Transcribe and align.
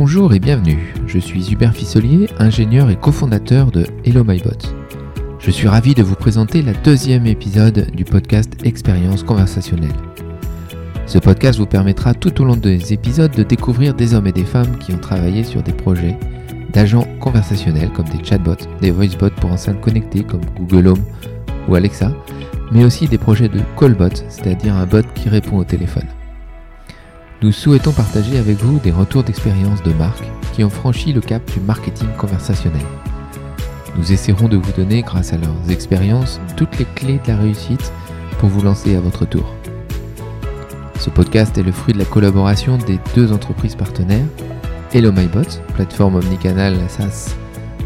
Bonjour 0.00 0.32
et 0.32 0.38
bienvenue, 0.38 0.94
je 1.08 1.18
suis 1.18 1.52
Hubert 1.52 1.74
Fisselier, 1.74 2.28
ingénieur 2.38 2.88
et 2.88 2.94
cofondateur 2.94 3.72
de 3.72 3.84
Hello 4.04 4.22
MyBot. 4.22 4.68
Je 5.40 5.50
suis 5.50 5.66
ravi 5.66 5.92
de 5.92 6.04
vous 6.04 6.14
présenter 6.14 6.62
la 6.62 6.72
deuxième 6.72 7.26
épisode 7.26 7.90
du 7.90 8.04
podcast 8.04 8.52
Expérience 8.62 9.24
conversationnelle. 9.24 9.96
Ce 11.06 11.18
podcast 11.18 11.58
vous 11.58 11.66
permettra 11.66 12.14
tout 12.14 12.40
au 12.40 12.44
long 12.44 12.54
des 12.54 12.92
épisodes 12.92 13.32
de 13.32 13.42
découvrir 13.42 13.92
des 13.92 14.14
hommes 14.14 14.28
et 14.28 14.32
des 14.32 14.44
femmes 14.44 14.78
qui 14.78 14.92
ont 14.92 14.98
travaillé 14.98 15.42
sur 15.42 15.64
des 15.64 15.72
projets 15.72 16.16
d'agents 16.72 17.08
conversationnels 17.18 17.90
comme 17.90 18.08
des 18.08 18.22
chatbots, 18.22 18.68
des 18.80 18.92
voicebots 18.92 19.34
pour 19.40 19.50
enceintes 19.50 19.80
connectées 19.80 20.22
comme 20.22 20.44
Google 20.60 20.90
Home 20.90 21.04
ou 21.66 21.74
Alexa, 21.74 22.12
mais 22.70 22.84
aussi 22.84 23.08
des 23.08 23.18
projets 23.18 23.48
de 23.48 23.58
callbot, 23.76 24.14
c'est-à-dire 24.28 24.76
un 24.76 24.86
bot 24.86 25.02
qui 25.16 25.28
répond 25.28 25.56
au 25.56 25.64
téléphone. 25.64 26.06
Nous 27.40 27.52
souhaitons 27.52 27.92
partager 27.92 28.36
avec 28.36 28.56
vous 28.56 28.80
des 28.80 28.90
retours 28.90 29.22
d'expérience 29.22 29.82
de 29.84 29.92
marques 29.92 30.28
qui 30.54 30.64
ont 30.64 30.70
franchi 30.70 31.12
le 31.12 31.20
cap 31.20 31.42
du 31.52 31.60
marketing 31.60 32.08
conversationnel. 32.16 32.82
Nous 33.96 34.12
essaierons 34.12 34.48
de 34.48 34.56
vous 34.56 34.72
donner, 34.72 35.02
grâce 35.02 35.32
à 35.32 35.38
leurs 35.38 35.70
expériences, 35.70 36.40
toutes 36.56 36.78
les 36.78 36.84
clés 36.84 37.20
de 37.24 37.28
la 37.28 37.36
réussite 37.36 37.92
pour 38.38 38.48
vous 38.48 38.62
lancer 38.62 38.96
à 38.96 39.00
votre 39.00 39.24
tour. 39.24 39.54
Ce 40.98 41.10
podcast 41.10 41.56
est 41.56 41.62
le 41.62 41.70
fruit 41.70 41.94
de 41.94 42.00
la 42.00 42.04
collaboration 42.04 42.76
des 42.76 42.98
deux 43.14 43.32
entreprises 43.32 43.76
partenaires, 43.76 44.26
Hello 44.92 45.12
MyBot, 45.12 45.62
plateforme 45.74 46.16
omnicanal 46.16 46.76
SaaS 46.88 47.36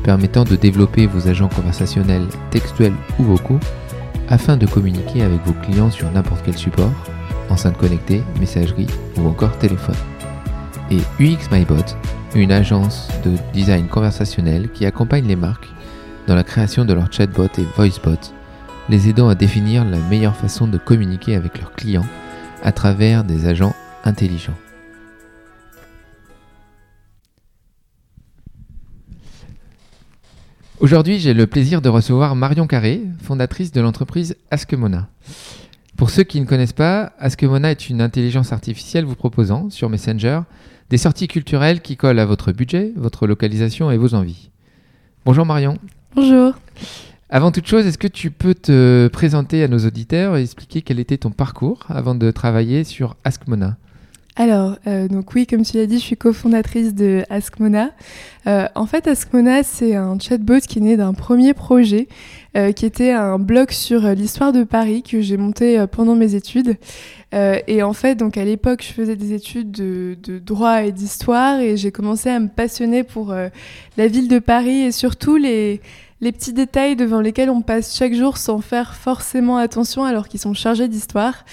permettant 0.03 0.45
de 0.45 0.57
développer 0.57 1.07
vos 1.07 1.29
agents 1.29 1.49
conversationnels 1.49 2.27
textuels 2.51 2.95
ou 3.19 3.25
vocaux 3.25 3.61
afin 4.29 4.57
de 4.57 4.67
communiquer 4.67 5.23
avec 5.23 5.45
vos 5.45 5.53
clients 5.53 5.91
sur 5.91 6.11
n'importe 6.11 6.43
quel 6.45 6.57
support, 6.57 6.93
enceinte 7.53 7.77
connectée, 7.77 8.23
messagerie 8.41 8.87
ou 9.17 9.29
encore 9.29 9.57
téléphone. 9.59 9.95
Et 10.91 10.99
UX 11.21 11.51
MyBot, 11.51 11.85
une 12.35 12.51
agence 12.51 13.09
de 13.25 13.37
design 13.53 13.87
conversationnel 13.87 14.71
qui 14.73 14.87
accompagne 14.87 15.27
les 15.27 15.37
marques 15.37 15.69
dans 16.27 16.35
la 16.35 16.45
création 16.45 16.85
de 16.85 16.95
leurs 16.95 17.13
chatbots 17.13 17.59
et 17.59 17.67
voicebots, 17.77 18.33
les 18.89 19.09
aidant 19.09 19.29
à 19.29 19.35
définir 19.35 19.85
la 19.85 19.99
meilleure 19.99 20.37
façon 20.37 20.67
de 20.67 20.79
communiquer 20.79 21.37
avec 21.37 21.59
leurs 21.59 21.73
clients 21.73 22.07
à 22.63 22.73
travers 22.73 23.23
des 23.25 23.47
agents 23.47 23.75
intelligents. 24.05 24.57
Aujourd'hui, 30.81 31.21
j'ai 31.21 31.33
le 31.33 31.47
plaisir 31.47 31.81
de 31.81 31.89
recevoir 31.89 32.35
Marion 32.35 32.67
Carré, 32.67 33.03
fondatrice 33.23 33.71
de 33.71 33.81
l'entreprise 33.81 34.37
Askemona. 34.51 35.09
Pour 36.03 36.11
ceux 36.11 36.25
qui 36.25 36.41
ne 36.41 36.47
connaissent 36.47 36.73
pas, 36.73 37.13
Askemona 37.21 37.71
est 37.71 37.89
une 37.89 38.03
intelligence 38.03 38.53
artificielle 38.53 39.05
vous 39.05 39.15
proposant, 39.15 39.71
sur 39.71 39.89
Messenger, 39.89 40.41
des 40.91 40.99
sorties 40.99 41.29
culturelles 41.29 41.81
qui 41.81 41.97
collent 41.97 42.19
à 42.19 42.27
votre 42.27 42.51
budget, 42.51 42.93
votre 42.97 43.29
localisation 43.29 43.89
et 43.89 43.97
vos 43.97 44.15
envies. 44.15 44.51
Bonjour 45.25 45.47
Marion. 45.47 45.79
Bonjour. 46.17 46.55
Avant 47.31 47.53
toute 47.53 47.69
chose, 47.69 47.87
est-ce 47.87 47.99
que 47.99 48.09
tu 48.09 48.33
peux 48.33 48.55
te 48.55 49.07
présenter 49.13 49.63
à 49.63 49.69
nos 49.69 49.79
auditeurs 49.79 50.37
et 50.37 50.43
expliquer 50.43 50.83
quel 50.83 50.99
était 50.99 51.19
ton 51.19 51.31
parcours 51.31 51.85
avant 51.89 52.17
de 52.17 52.33
travailler 52.33 52.83
sur 52.83 53.15
Askmona 53.23 53.77
alors, 54.35 54.79
euh, 54.87 55.09
donc 55.09 55.35
oui, 55.35 55.47
comme 55.47 55.63
tu 55.63 55.77
l'as 55.77 55.85
dit, 55.85 55.99
je 55.99 56.05
suis 56.05 56.17
cofondatrice 56.17 56.95
de 56.95 57.23
Askmona. 57.29 57.91
Euh, 58.47 58.67
en 58.75 58.87
fait, 58.87 59.07
Askmona, 59.07 59.63
c'est 59.63 59.95
un 59.95 60.19
chatbot 60.19 60.61
qui 60.61 60.79
est 60.79 60.83
né 60.83 60.97
d'un 60.97 61.13
premier 61.13 61.53
projet, 61.53 62.09
euh, 62.57 62.73
qui 62.73 62.87
était 62.87 63.11
un 63.11 63.39
blog 63.39 63.73
sur 63.73 64.01
l'histoire 64.01 64.55
de 64.55 64.65
Paris 64.65 65.03
que 65.03 65.21
j'ai 65.21 65.37
monté 65.37 65.85
pendant 65.93 66.15
mes 66.15 66.35
études. 66.35 66.79
et 67.35 67.83
en 67.83 67.93
fait, 67.93 68.15
donc 68.15 68.39
à 68.39 68.45
l'époque, 68.45 68.83
je 68.83 68.93
faisais 68.93 69.17
des 69.17 69.35
études 69.35 69.71
de, 69.71 70.17
de 70.23 70.39
droit 70.39 70.83
et 70.83 70.93
d'histoire, 70.93 71.61
et 71.61 71.77
j'ai 71.77 71.93
commencé 71.93 72.31
à 72.31 72.41
me 72.41 72.49
passionner 72.49 73.05
pour 73.05 73.35
la 73.97 74.07
ville 74.07 74.29
de 74.29 74.39
Paris 74.39 74.83
et 74.83 74.93
surtout 74.93 75.37
les 75.37 75.81
les 76.23 76.31
petits 76.31 76.53
détails 76.53 76.95
devant 76.95 77.21
lesquels 77.21 77.51
on 77.51 77.63
passe 77.63 77.97
chaque 77.97 78.15
jour 78.15 78.37
sans 78.37 78.61
faire 78.61 78.95
forcément 78.95 79.57
attention 79.57 80.05
alors 80.05 80.29
qu'ils 80.29 80.39
sont 80.39 80.55
chargés 80.55 80.87
d'histoire. 80.87 81.45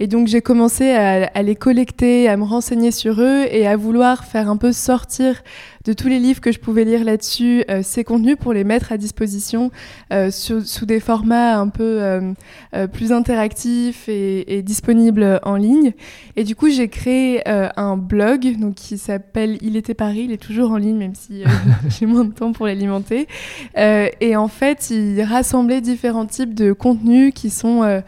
Et 0.00 0.08
donc 0.08 0.26
j'ai 0.26 0.42
commencé 0.42 0.90
à, 0.90 1.42
les 1.42 1.54
collecter, 1.54 2.28
à 2.28 2.36
me 2.36 2.42
renseigner 2.42 2.90
sur 2.90 3.20
eux 3.20 3.44
et 3.48 3.68
à 3.68 3.76
vouloir 3.76 4.24
faire 4.24 4.50
un 4.50 4.56
peu 4.56 4.72
sortir 4.72 5.42
de 5.86 5.92
tous 5.92 6.08
les 6.08 6.18
livres 6.18 6.40
que 6.40 6.50
je 6.50 6.58
pouvais 6.58 6.84
lire 6.84 7.04
là-dessus 7.04 7.64
euh, 7.70 7.80
ces 7.82 8.02
contenus 8.02 8.36
pour 8.38 8.52
les 8.52 8.64
mettre 8.64 8.90
à 8.90 8.98
disposition 8.98 9.70
euh, 10.12 10.30
sous, 10.32 10.84
des 10.84 10.98
formats 10.98 11.58
un 11.58 11.68
peu 11.68 11.98
euh, 12.02 12.86
plus 12.92 13.12
interactifs 13.12 14.08
et, 14.08 14.58
et, 14.58 14.62
disponibles 14.62 15.40
en 15.44 15.54
ligne. 15.54 15.92
Et 16.34 16.42
du 16.42 16.56
coup 16.56 16.68
j'ai 16.68 16.88
créé 16.88 17.42
un 17.46 17.96
blog 17.96 18.58
donc 18.58 18.74
qui 18.74 18.98
s'appelle 18.98 19.58
Il 19.60 19.76
était 19.76 19.94
Paris, 19.94 20.22
il 20.24 20.32
est 20.32 20.42
toujours 20.42 20.72
en 20.72 20.76
ligne 20.76 20.96
même 20.96 21.14
si 21.14 21.44
j'ai 21.88 22.06
moins 22.06 22.24
de 22.24 22.32
temps 22.32 22.52
pour 22.52 22.66
l'alimenter. 22.66 23.28
et 23.76 24.36
en 24.36 24.48
fait 24.48 24.90
il 24.90 25.22
rassemblait 25.22 25.80
différents 25.80 26.26
types 26.26 26.54
de 26.54 26.72
contenus 26.72 27.32
qui 27.34 27.50
sont 27.50 28.02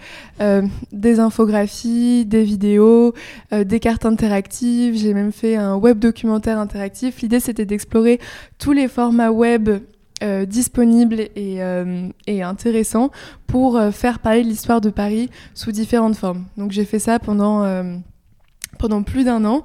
des 0.93 1.21
infographies 1.21 2.27
des 2.27 2.45
vidéos, 2.45 3.15
des 3.53 3.81
cartes 3.81 4.05
interactives. 4.05 4.97
J'ai 4.97 5.15
même 5.15 5.33
fait 5.33 5.57
un 5.57 5.77
web 5.77 5.99
documentaire 5.99 6.59
interactif. 6.59 7.23
L'idée, 7.23 7.41
c'était 7.41 7.68
d'explorer 7.69 8.19
tous 8.59 8.73
les 8.73 8.89
formats 8.89 9.31
web 9.31 9.71
euh, 10.21 10.47
disponibles 10.47 11.21
et, 11.21 11.63
euh, 11.63 12.09
et, 12.27 12.43
intéressants 12.43 13.13
pour 13.47 13.77
euh, 13.77 13.93
faire 13.93 14.19
parler 14.19 14.43
de 14.43 14.49
l'histoire 14.49 14.81
de 14.81 14.91
Paris 14.91 15.31
sous 15.55 15.71
différentes 15.71 16.17
formes. 16.17 16.45
Donc 16.57 16.73
j'ai 16.73 16.85
fait 16.85 16.99
ça 16.99 17.21
pendant, 17.21 17.65
pendant 18.81 19.05
plus 19.05 19.23
d'un 19.23 19.45
an. 19.45 19.63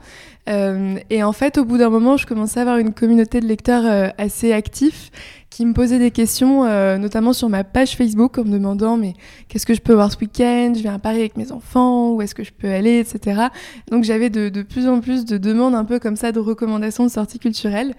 Et 0.47 1.23
en 1.23 1.31
fait, 1.31 1.57
au 1.57 1.65
bout 1.65 1.79
d'un 1.79 1.89
moment, 1.89 2.17
je 2.17 2.27
commençais 2.27 2.59
à 2.59 2.61
avoir 2.61 2.77
une 2.77 2.93
communauté 2.93 3.39
de 3.39 3.47
lecteurs 3.47 4.13
assez 4.19 4.53
actifs 4.53 5.09
qui 5.53 5.67
me 5.67 5.73
posaient 5.73 5.99
des 5.99 6.09
questions, 6.09 6.65
euh, 6.65 6.97
notamment 6.97 7.31
sur 7.31 7.47
ma 7.47 7.63
page 7.63 7.95
Facebook, 7.95 8.39
en 8.39 8.43
me 8.43 8.49
demandant 8.49 8.97
mais 8.97 9.13
qu'est-ce 9.47 9.67
que 9.67 9.75
je 9.75 9.81
peux 9.81 9.93
voir 9.93 10.11
ce 10.11 10.17
week-end? 10.17 10.73
Je 10.75 10.81
viens 10.81 10.95
à 10.95 10.99
Paris 10.99 11.19
avec 11.19 11.37
mes 11.37 11.51
enfants, 11.51 12.13
où 12.13 12.23
est-ce 12.23 12.33
que 12.33 12.43
je 12.43 12.51
peux 12.51 12.69
aller, 12.69 12.97
etc. 12.97 13.49
Donc 13.91 14.03
j'avais 14.03 14.31
de, 14.31 14.63
plus 14.63 14.87
en 14.87 14.99
plus 14.99 15.25
de 15.25 15.37
demandes 15.37 15.75
un 15.75 15.85
peu 15.85 15.99
comme 15.99 16.15
ça 16.15 16.31
de 16.31 16.39
recommandations 16.39 17.03
de 17.03 17.09
sorties 17.09 17.37
culturelles. 17.37 17.93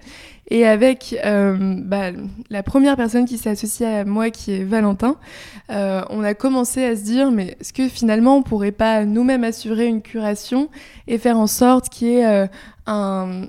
Et 0.49 0.67
avec 0.67 1.15
euh, 1.23 1.77
bah, 1.79 2.11
la 2.49 2.61
première 2.61 2.97
personne 2.97 3.23
qui 3.23 3.37
s'est 3.37 3.51
associée 3.51 3.87
à 3.87 4.03
moi, 4.03 4.31
qui 4.31 4.51
est 4.51 4.63
Valentin, 4.65 5.15
euh, 5.69 6.01
on 6.09 6.25
a 6.25 6.33
commencé 6.33 6.83
à 6.83 6.97
se 6.97 7.03
dire 7.03 7.31
mais 7.31 7.55
est-ce 7.61 7.71
que 7.71 7.87
finalement 7.87 8.35
on 8.35 8.43
pourrait 8.43 8.73
pas 8.73 9.05
nous-mêmes 9.05 9.45
assurer 9.45 9.85
une 9.85 10.01
curation 10.01 10.69
et 11.07 11.17
faire 11.17 11.39
en 11.39 11.47
sorte 11.47 11.87
qu'il 11.87 12.09
y 12.09 12.15
ait 12.17 12.49
un 12.85 13.47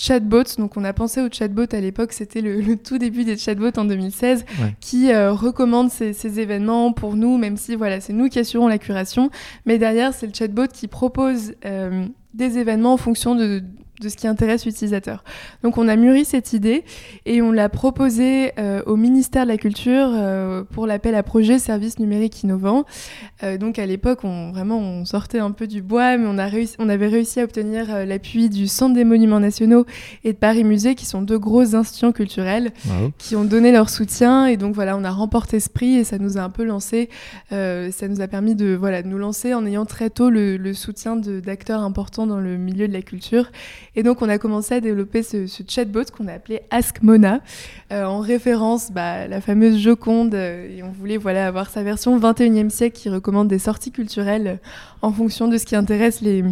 chatbots. 0.00 0.56
Donc 0.58 0.76
on 0.76 0.84
a 0.84 0.92
pensé 0.92 1.20
au 1.20 1.28
chatbot 1.30 1.66
à 1.72 1.80
l'époque, 1.80 2.12
c'était 2.12 2.40
le, 2.40 2.60
le, 2.60 2.76
tout 2.76 2.98
début 2.98 3.24
des 3.24 3.36
chatbots 3.36 3.78
en 3.78 3.84
2016, 3.84 4.44
ouais. 4.60 4.74
qui 4.80 5.12
euh, 5.12 5.32
recommande 5.32 5.90
ces, 5.90 6.12
ces, 6.12 6.40
événements 6.40 6.92
pour 6.92 7.16
nous, 7.16 7.36
même 7.38 7.56
si 7.56 7.74
voilà, 7.76 8.00
c'est 8.00 8.12
nous 8.12 8.28
qui 8.28 8.38
assurons 8.38 8.68
la 8.68 8.78
curation. 8.78 9.30
Mais 9.66 9.78
derrière, 9.78 10.14
c'est 10.14 10.26
le 10.26 10.32
chatbot 10.34 10.68
qui 10.72 10.88
propose 10.88 11.54
euh, 11.64 12.06
des 12.34 12.58
événements 12.58 12.94
en 12.94 12.96
fonction 12.96 13.34
de, 13.34 13.62
de 14.00 14.08
ce 14.08 14.16
qui 14.16 14.26
intéresse 14.26 14.64
l'utilisateur. 14.64 15.22
Donc 15.62 15.78
on 15.78 15.86
a 15.86 15.96
mûri 15.96 16.24
cette 16.24 16.52
idée 16.52 16.84
et 17.26 17.42
on 17.42 17.52
l'a 17.52 17.68
proposé 17.68 18.52
euh, 18.58 18.82
au 18.86 18.96
ministère 18.96 19.44
de 19.44 19.48
la 19.48 19.58
Culture 19.58 20.08
euh, 20.12 20.64
pour 20.64 20.86
l'appel 20.86 21.14
à 21.14 21.22
projet 21.22 21.58
services 21.58 21.98
numériques 21.98 22.42
innovants. 22.42 22.84
Euh, 23.42 23.58
donc 23.58 23.78
à 23.78 23.86
l'époque, 23.86 24.20
on 24.24 24.50
vraiment 24.50 24.78
on 24.78 25.04
sortait 25.04 25.38
un 25.38 25.50
peu 25.50 25.66
du 25.66 25.82
bois, 25.82 26.16
mais 26.16 26.26
on 26.26 26.38
a 26.38 26.46
réussi, 26.46 26.76
on 26.78 26.88
avait 26.88 27.08
réussi 27.08 27.40
à 27.40 27.44
obtenir 27.44 28.06
l'appui 28.06 28.48
du 28.48 28.66
Centre 28.66 28.94
des 28.94 29.04
Monuments 29.04 29.40
Nationaux 29.40 29.84
et 30.24 30.32
de 30.32 30.38
Paris 30.38 30.64
Musée, 30.64 30.94
qui 30.94 31.06
sont 31.06 31.22
deux 31.22 31.38
grosses 31.38 31.74
institutions 31.74 32.12
culturelles, 32.12 32.72
wow. 32.86 33.12
qui 33.18 33.36
ont 33.36 33.44
donné 33.44 33.72
leur 33.72 33.90
soutien 33.90 34.46
et 34.46 34.56
donc 34.56 34.74
voilà, 34.74 34.96
on 34.96 35.04
a 35.04 35.10
remporté 35.10 35.60
ce 35.60 35.68
prix 35.68 35.96
et 35.96 36.04
ça 36.04 36.18
nous 36.18 36.38
a 36.38 36.40
un 36.40 36.50
peu 36.50 36.64
lancé, 36.64 37.10
ça 37.50 38.08
nous 38.08 38.20
a 38.20 38.28
permis 38.28 38.54
de 38.54 38.74
voilà 38.74 39.02
de 39.02 39.08
nous 39.08 39.18
lancer 39.18 39.52
en 39.52 39.66
ayant 39.66 39.84
très 39.84 40.08
tôt 40.10 40.30
le, 40.30 40.56
le 40.56 40.72
soutien 40.72 41.16
d'acteurs 41.16 41.82
importants 41.82 42.26
dans 42.26 42.40
le 42.40 42.56
milieu 42.56 42.88
de 42.88 42.92
la 42.92 43.02
culture 43.02 43.50
et 43.96 44.02
donc, 44.02 44.22
on 44.22 44.28
a 44.28 44.38
commencé 44.38 44.74
à 44.74 44.80
développer 44.80 45.22
ce, 45.22 45.46
chatbot 45.68 46.04
qu'on 46.16 46.28
a 46.28 46.34
appelé 46.34 46.62
Ask 46.70 47.02
Mona, 47.02 47.40
euh, 47.92 48.04
en 48.04 48.20
référence 48.20 48.92
bah, 48.92 49.12
à 49.12 49.26
la 49.26 49.40
fameuse 49.40 49.78
Joconde. 49.78 50.34
Euh, 50.34 50.76
et 50.76 50.82
on 50.82 50.90
voulait 50.90 51.16
voilà, 51.16 51.46
avoir 51.46 51.70
sa 51.70 51.82
version 51.82 52.18
21e 52.18 52.70
siècle 52.70 52.96
qui 52.96 53.08
recommande 53.08 53.48
des 53.48 53.58
sorties 53.58 53.90
culturelles 53.90 54.60
en 55.02 55.12
fonction 55.12 55.48
de 55.48 55.58
ce 55.58 55.66
qui 55.66 55.74
intéresse 55.74 56.20
les, 56.20 56.44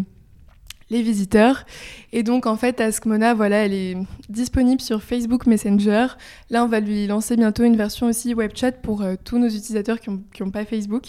les 0.91 1.03
visiteurs. 1.03 1.65
Et 2.13 2.23
donc, 2.23 2.47
en 2.47 2.57
fait, 2.57 2.81
Askmona, 2.81 3.35
voilà, 3.35 3.65
elle 3.65 3.75
est 3.75 3.97
disponible 4.29 4.81
sur 4.81 5.03
Facebook 5.03 5.47
Messenger. 5.47 6.07
Là, 6.51 6.65
on 6.65 6.69
va 6.69 6.81
lui 6.81 7.07
lancer 7.07 7.37
bientôt 7.37 7.65
une 7.65 7.77
version 7.77 8.07
aussi 8.07 8.35
web 8.35 8.53
chat 8.55 8.73
pour 8.73 9.03
euh, 9.03 9.15
tous 9.23 9.39
nos 9.39 9.49
utilisateurs 9.49 10.01
qui 10.01 10.11
n'ont 10.11 10.51
pas 10.51 10.65
Facebook. 10.65 11.05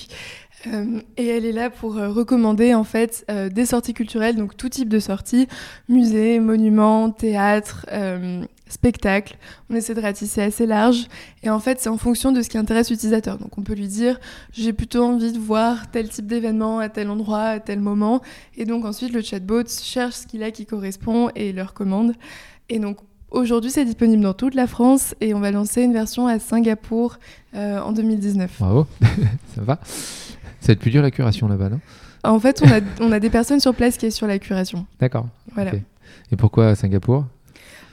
Euh, 0.68 1.00
et 1.16 1.28
elle 1.28 1.46
est 1.46 1.54
là 1.54 1.70
pour 1.70 1.98
euh, 1.98 2.10
recommander 2.10 2.74
en 2.74 2.84
fait 2.84 3.26
des 3.30 3.66
sorties 3.66 3.94
culturelles, 3.94 4.36
donc 4.36 4.58
tout 4.58 4.68
type 4.68 4.90
de 4.90 5.00
sorties, 5.00 5.48
musées, 5.88 6.40
monuments, 6.40 7.12
théâtre, 7.12 7.86
spectacle. 8.70 9.38
On 9.70 9.76
essaie 9.76 9.94
de 9.94 10.02
ratisser 10.02 10.42
assez 10.42 10.66
large. 10.66 11.08
Et 11.44 11.50
en 11.50 11.60
fait, 11.60 11.80
c'est 11.82 11.90
en 11.90 11.98
fonction 11.98 12.32
de 12.32 12.42
ce 12.42 12.50
qui 12.50 12.58
intéresse 12.58 12.90
l'utilisateur. 12.90 13.38
Donc 13.38 13.58
on 13.58 13.62
peut 13.62 13.74
lui 13.74 13.88
dire, 13.88 14.20
j'ai 14.54 14.72
plutôt 14.72 15.04
envie 15.04 15.34
de 15.34 15.40
voir 15.40 15.92
tel 15.92 16.08
type 16.10 16.28
d'événement 16.28 16.80
à 16.80 16.90
tel 16.90 17.10
endroit, 17.10 17.44
à 17.44 17.60
tel 17.60 17.80
moment. 17.80 18.22
Et 18.56 18.66
donc 18.66 18.86
ensuite, 18.86 19.14
le 19.14 19.22
chatbot 19.22 19.68
cherche 19.68 20.16
ce 20.16 20.28
qu'il 20.28 20.44
a 20.44 20.52
qui 20.52 20.66
correspond 20.66 21.30
et 21.36 21.52
le 21.52 21.64
recommande. 21.64 22.14
Et 22.70 22.80
donc 22.80 23.00
Aujourd'hui, 23.32 23.70
c'est 23.70 23.86
disponible 23.86 24.24
dans 24.24 24.34
toute 24.34 24.56
la 24.56 24.66
France 24.66 25.14
et 25.22 25.36
on 25.36 25.40
va 25.40 25.52
lancer 25.52 25.84
une 25.84 25.94
version 25.94 26.26
à 26.26 26.40
Singapour 26.40 27.20
euh, 27.54 27.80
en 27.80 27.92
2019. 27.92 28.56
Bravo, 28.60 28.88
ça 29.56 29.62
va. 29.62 29.80
Ça 29.84 30.68
va 30.68 30.74
être 30.74 30.80
plus 30.80 30.90
dur 30.90 31.04
la 31.04 31.12
curation 31.12 31.48
là-bas, 31.48 31.70
non? 31.70 31.80
En 32.24 32.40
fait, 32.40 32.62
on 32.64 32.68
a, 32.68 32.80
on 33.02 33.12
a, 33.12 33.20
des 33.20 33.30
personnes 33.30 33.60
sur 33.60 33.74
place 33.76 33.98
qui 33.98 34.08
est 34.08 34.12
sur 34.12 34.28
la 34.28 34.40
curation. 34.40 34.86
D'accord. 35.00 35.28
Voilà. 35.54 35.72
Et 36.32 36.36
pourquoi 36.36 36.76
Singapour? 36.76 37.26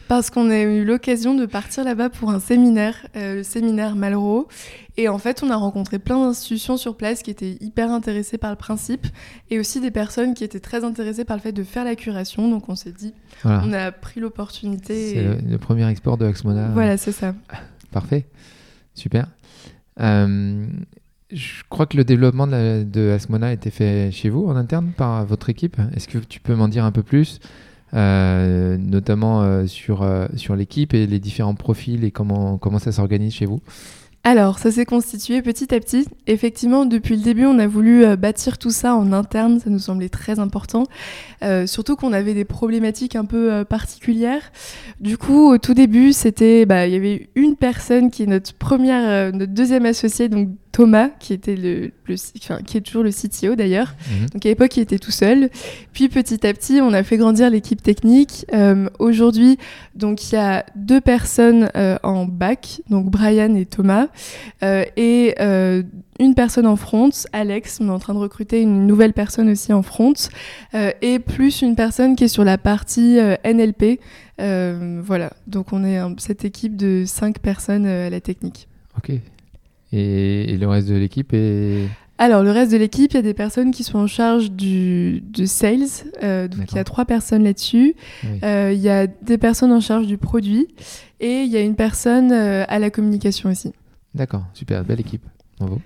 Parce 0.08 0.30
qu'on 0.30 0.50
a 0.50 0.60
eu 0.60 0.84
l'occasion 0.84 1.34
de 1.34 1.46
partir 1.46 1.84
là-bas 1.84 2.10
pour 2.10 2.30
un 2.30 2.40
séminaire, 2.40 3.06
euh, 3.16 3.36
le 3.36 3.42
séminaire 3.42 3.96
Malraux. 3.96 4.48
Et 4.96 5.08
en 5.08 5.18
fait, 5.18 5.42
on 5.42 5.50
a 5.50 5.56
rencontré 5.56 5.98
plein 5.98 6.18
d'institutions 6.18 6.76
sur 6.76 6.96
place 6.96 7.22
qui 7.22 7.30
étaient 7.30 7.56
hyper 7.60 7.90
intéressées 7.90 8.38
par 8.38 8.50
le 8.50 8.56
principe 8.56 9.06
et 9.50 9.58
aussi 9.58 9.80
des 9.80 9.90
personnes 9.90 10.34
qui 10.34 10.44
étaient 10.44 10.60
très 10.60 10.84
intéressées 10.84 11.24
par 11.24 11.36
le 11.36 11.42
fait 11.42 11.52
de 11.52 11.64
faire 11.64 11.84
la 11.84 11.96
curation. 11.96 12.48
Donc 12.48 12.68
on 12.68 12.76
s'est 12.76 12.92
dit, 12.92 13.12
on 13.44 13.72
a 13.72 13.92
pris 13.92 14.20
l'opportunité. 14.20 15.14
C'est 15.14 15.48
le, 15.48 15.58
premier 15.58 15.88
export 15.88 16.16
de 16.16 16.26
Axmona. 16.26 16.68
Voilà, 16.68 16.96
c'est 16.96 17.12
ça. 17.12 17.34
Parfait. 17.90 18.26
Super. 18.94 19.26
Euh, 20.00 20.66
je 21.30 21.62
crois 21.68 21.86
que 21.86 21.96
le 21.96 22.04
développement 22.04 22.46
de, 22.46 22.84
de 22.84 23.10
Axmona 23.10 23.48
a 23.48 23.52
été 23.52 23.70
fait 23.70 24.10
chez 24.12 24.30
vous 24.30 24.46
en 24.46 24.56
interne 24.56 24.92
par 24.96 25.26
votre 25.26 25.50
équipe. 25.50 25.76
Est-ce 25.94 26.08
que 26.08 26.18
tu 26.18 26.40
peux 26.40 26.54
m'en 26.54 26.68
dire 26.68 26.84
un 26.84 26.92
peu 26.92 27.02
plus? 27.02 27.40
Euh, 27.96 28.76
notamment 28.78 29.42
euh, 29.42 29.66
sur, 29.66 30.02
euh, 30.02 30.26
sur 30.36 30.54
l'équipe 30.54 30.92
et 30.92 31.06
les 31.06 31.18
différents 31.18 31.54
profils 31.54 32.04
et 32.04 32.10
comment, 32.10 32.58
comment 32.58 32.78
ça 32.78 32.92
s'organise 32.92 33.34
chez 33.34 33.46
vous 33.46 33.60
alors, 34.28 34.58
ça 34.58 34.72
s'est 34.72 34.86
constitué 34.86 35.40
petit 35.40 35.72
à 35.72 35.78
petit. 35.78 36.04
Effectivement, 36.26 36.84
depuis 36.84 37.14
le 37.14 37.22
début, 37.22 37.44
on 37.44 37.60
a 37.60 37.68
voulu 37.68 38.04
bâtir 38.16 38.58
tout 38.58 38.72
ça 38.72 38.96
en 38.96 39.12
interne, 39.12 39.60
ça 39.60 39.70
nous 39.70 39.78
semblait 39.78 40.08
très 40.08 40.40
important. 40.40 40.82
surtout 41.66 41.94
qu'on 41.94 42.12
avait 42.12 42.34
des 42.34 42.44
problématiques 42.44 43.14
un 43.14 43.24
peu 43.24 43.64
particulières. 43.64 44.50
Du 45.00 45.16
coup, 45.16 45.48
au 45.48 45.58
tout 45.58 45.74
début, 45.74 46.12
c'était, 46.12 46.66
bah, 46.66 46.88
il 46.88 46.94
y 46.94 46.96
avait 46.96 47.28
une 47.36 47.54
personne 47.54 48.10
qui 48.10 48.24
est 48.24 48.26
notre 48.26 48.52
première, 48.54 49.32
notre 49.32 49.52
deuxième 49.52 49.86
associée, 49.86 50.28
donc 50.28 50.48
Thomas, 50.76 51.08
qui 51.20 51.32
était 51.32 51.56
le, 51.56 51.90
qui 52.66 52.76
est 52.76 52.80
toujours 52.82 53.02
le 53.02 53.10
CTO 53.10 53.54
d'ailleurs. 53.54 53.94
Mhm. 54.10 54.26
Donc 54.34 54.44
à 54.44 54.50
l'époque, 54.50 54.76
il 54.76 54.80
était 54.80 54.98
tout 54.98 55.10
seul. 55.10 55.48
Puis 55.94 56.10
petit 56.10 56.46
à 56.46 56.52
petit, 56.52 56.80
on 56.82 56.92
a 56.92 57.02
fait 57.02 57.16
grandir 57.16 57.48
l'équipe 57.48 57.82
technique. 57.82 58.44
Euh, 58.52 58.90
aujourd'hui, 58.98 59.56
donc 59.94 60.30
il 60.30 60.34
y 60.34 60.38
a 60.38 60.66
deux 60.76 61.00
personnes 61.00 61.70
euh, 61.76 61.96
en 62.02 62.26
bac, 62.26 62.82
donc 62.90 63.10
Brian 63.10 63.54
et 63.54 63.64
Thomas, 63.64 64.08
euh, 64.62 64.84
et 64.98 65.34
une 66.20 66.34
personne 66.34 66.66
en 66.66 66.76
front, 66.76 67.08
Alex. 67.32 67.78
On 67.80 67.88
est 67.88 67.90
en 67.90 67.98
train 67.98 68.12
de 68.12 68.18
recruter 68.18 68.60
une 68.60 68.86
nouvelle 68.86 69.14
personne 69.14 69.48
aussi 69.48 69.72
en 69.72 69.82
front, 69.82 70.12
et 70.74 71.18
plus 71.20 71.62
une 71.62 71.74
personne 71.74 72.16
qui 72.16 72.24
est 72.24 72.28
sur 72.28 72.44
la 72.44 72.58
partie 72.58 73.18
NLP. 73.46 73.98
voilà, 74.38 75.32
donc 75.46 75.72
on 75.72 75.84
est 75.84 75.98
cette 76.18 76.44
équipe 76.44 76.76
de 76.76 77.04
cinq 77.06 77.38
personnes 77.38 77.86
à 77.86 78.10
la 78.10 78.20
technique. 78.20 78.68
Ok, 78.98 79.12
et, 79.96 80.56
le 80.58 80.68
reste 80.68 80.88
de 80.88 80.94
l'équipe 80.94 81.32
est... 81.32 81.88
Alors, 82.18 82.42
le 82.42 82.50
reste 82.50 82.72
de 82.72 82.78
l'équipe, 82.78 83.12
il 83.12 83.16
y 83.16 83.18
a 83.18 83.22
des 83.22 83.34
personnes 83.34 83.70
qui 83.70 83.84
sont 83.84 83.98
en 83.98 84.06
charge 84.06 84.50
du, 84.50 85.22
de 85.22 85.44
sales. 85.44 85.80
Euh, 86.22 86.48
donc, 86.48 86.72
il 86.72 86.76
y 86.76 86.78
a 86.78 86.84
trois 86.84 87.04
personnes 87.04 87.44
là-dessus. 87.44 87.94
Euh, 88.42 88.72
il 88.74 88.80
y 88.80 88.88
a 88.88 89.06
des 89.06 89.36
personnes 89.36 89.70
en 89.70 89.80
charge 89.80 90.06
du 90.06 90.16
produit. 90.16 90.66
Et 91.20 91.42
il 91.42 91.50
y 91.50 91.58
a 91.58 91.60
une 91.60 91.76
personne 91.76 92.32
euh, 92.32 92.64
à 92.68 92.78
la 92.78 92.88
communication 92.88 93.50
aussi. 93.50 93.72
D'accord, 94.14 94.44
super, 94.54 94.82
belle 94.82 95.00
équipe. 95.00 95.24
Bravo. 95.58 95.80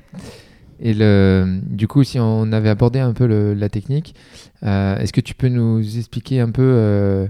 Et 0.79 0.95
le, 0.95 1.59
du 1.65 1.89
coup, 1.89 2.05
si 2.05 2.21
on 2.21 2.53
avait 2.53 2.69
abordé 2.69 3.01
un 3.01 3.12
peu 3.12 3.27
le, 3.27 3.55
la 3.55 3.69
technique, 3.69 4.15
est-ce 4.62 5.12
que 5.12 5.21
tu 5.21 5.35
peux 5.35 5.49
nous 5.49 5.99
expliquer 5.99 6.39
un 6.39 6.51
peu 6.51 7.29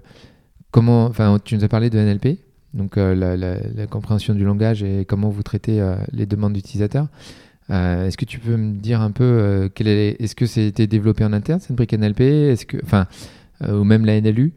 comment. 0.71 1.06
Enfin, 1.06 1.38
tu 1.43 1.56
nous 1.56 1.65
as 1.65 1.69
parlé 1.69 1.88
de 1.88 1.99
NLP 1.99 2.38
donc 2.75 2.96
euh, 2.96 3.14
la, 3.14 3.87
compréhension 3.87 4.34
du 4.34 4.44
langage 4.44 4.82
et 4.82 5.05
comment 5.05 5.28
vous 5.28 5.43
traitez 5.43 5.81
euh, 5.81 5.96
les 6.12 6.26
demandes 6.26 6.52
d'utilisateurs. 6.52 7.08
Euh, 7.70 8.06
est-ce 8.06 8.17
que 8.17 8.25
tu 8.25 8.38
peux 8.38 8.56
me 8.56 8.75
dire 8.75 9.00
un 9.00 9.11
peu 9.11 9.70
quel 9.75 9.88
est, 9.88 10.20
est-ce 10.20 10.34
que 10.34 10.46
c'était 10.46 10.87
développé 10.87 11.25
en 11.25 11.32
interne 11.32 11.61
cette 11.61 11.76
brique 11.76 11.93
NLP, 11.93 12.20
est-ce 12.20 12.67
que, 12.67 12.78
enfin, 12.82 13.06
ou 13.69 13.84
même 13.84 14.06
la 14.06 14.20
NLU, 14.20 14.52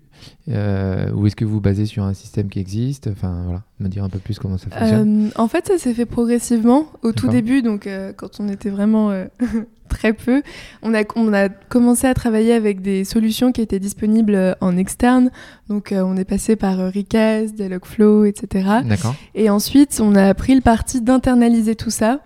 ou 0.47 1.27
est-ce 1.27 1.35
que 1.35 1.45
vous, 1.45 1.53
vous 1.53 1.61
basez 1.61 1.85
sur 1.85 2.03
un 2.03 2.13
système 2.13 2.49
qui 2.49 2.59
existe 2.59 3.07
Enfin 3.11 3.43
voilà, 3.45 3.61
me 3.79 3.87
dire 3.87 4.03
un 4.03 4.09
peu 4.09 4.19
plus 4.19 4.39
comment 4.39 4.57
ça 4.57 4.69
fonctionne. 4.69 5.31
en 5.35 5.47
fait, 5.47 5.67
ça 5.67 5.77
s'est 5.77 5.93
fait 5.93 6.05
progressivement. 6.05 6.87
Au 7.01 7.11
tout 7.11 7.27
début, 7.27 7.61
donc 7.61 7.87
quand 8.17 8.39
on 8.39 8.49
était 8.49 8.69
vraiment 8.69 9.11
très 9.93 10.13
peu. 10.13 10.41
On 10.81 10.93
a, 10.93 11.03
on 11.15 11.33
a 11.33 11.49
commencé 11.49 12.07
à 12.07 12.13
travailler 12.13 12.53
avec 12.53 12.81
des 12.81 13.05
solutions 13.05 13.51
qui 13.51 13.61
étaient 13.61 13.79
disponibles 13.79 14.35
euh, 14.35 14.53
en 14.59 14.75
externe. 14.77 15.31
Donc, 15.69 15.91
euh, 15.91 16.01
on 16.01 16.17
est 16.17 16.25
passé 16.25 16.55
par 16.55 16.79
euh, 16.79 16.89
Recast, 16.89 17.55
Dialogflow, 17.55 18.25
etc. 18.25 18.69
Et 19.35 19.49
ensuite, 19.49 19.99
on 20.03 20.15
a 20.15 20.33
pris 20.33 20.55
le 20.55 20.61
parti 20.61 21.01
d'internaliser 21.01 21.75
tout 21.75 21.91
ça. 21.91 22.19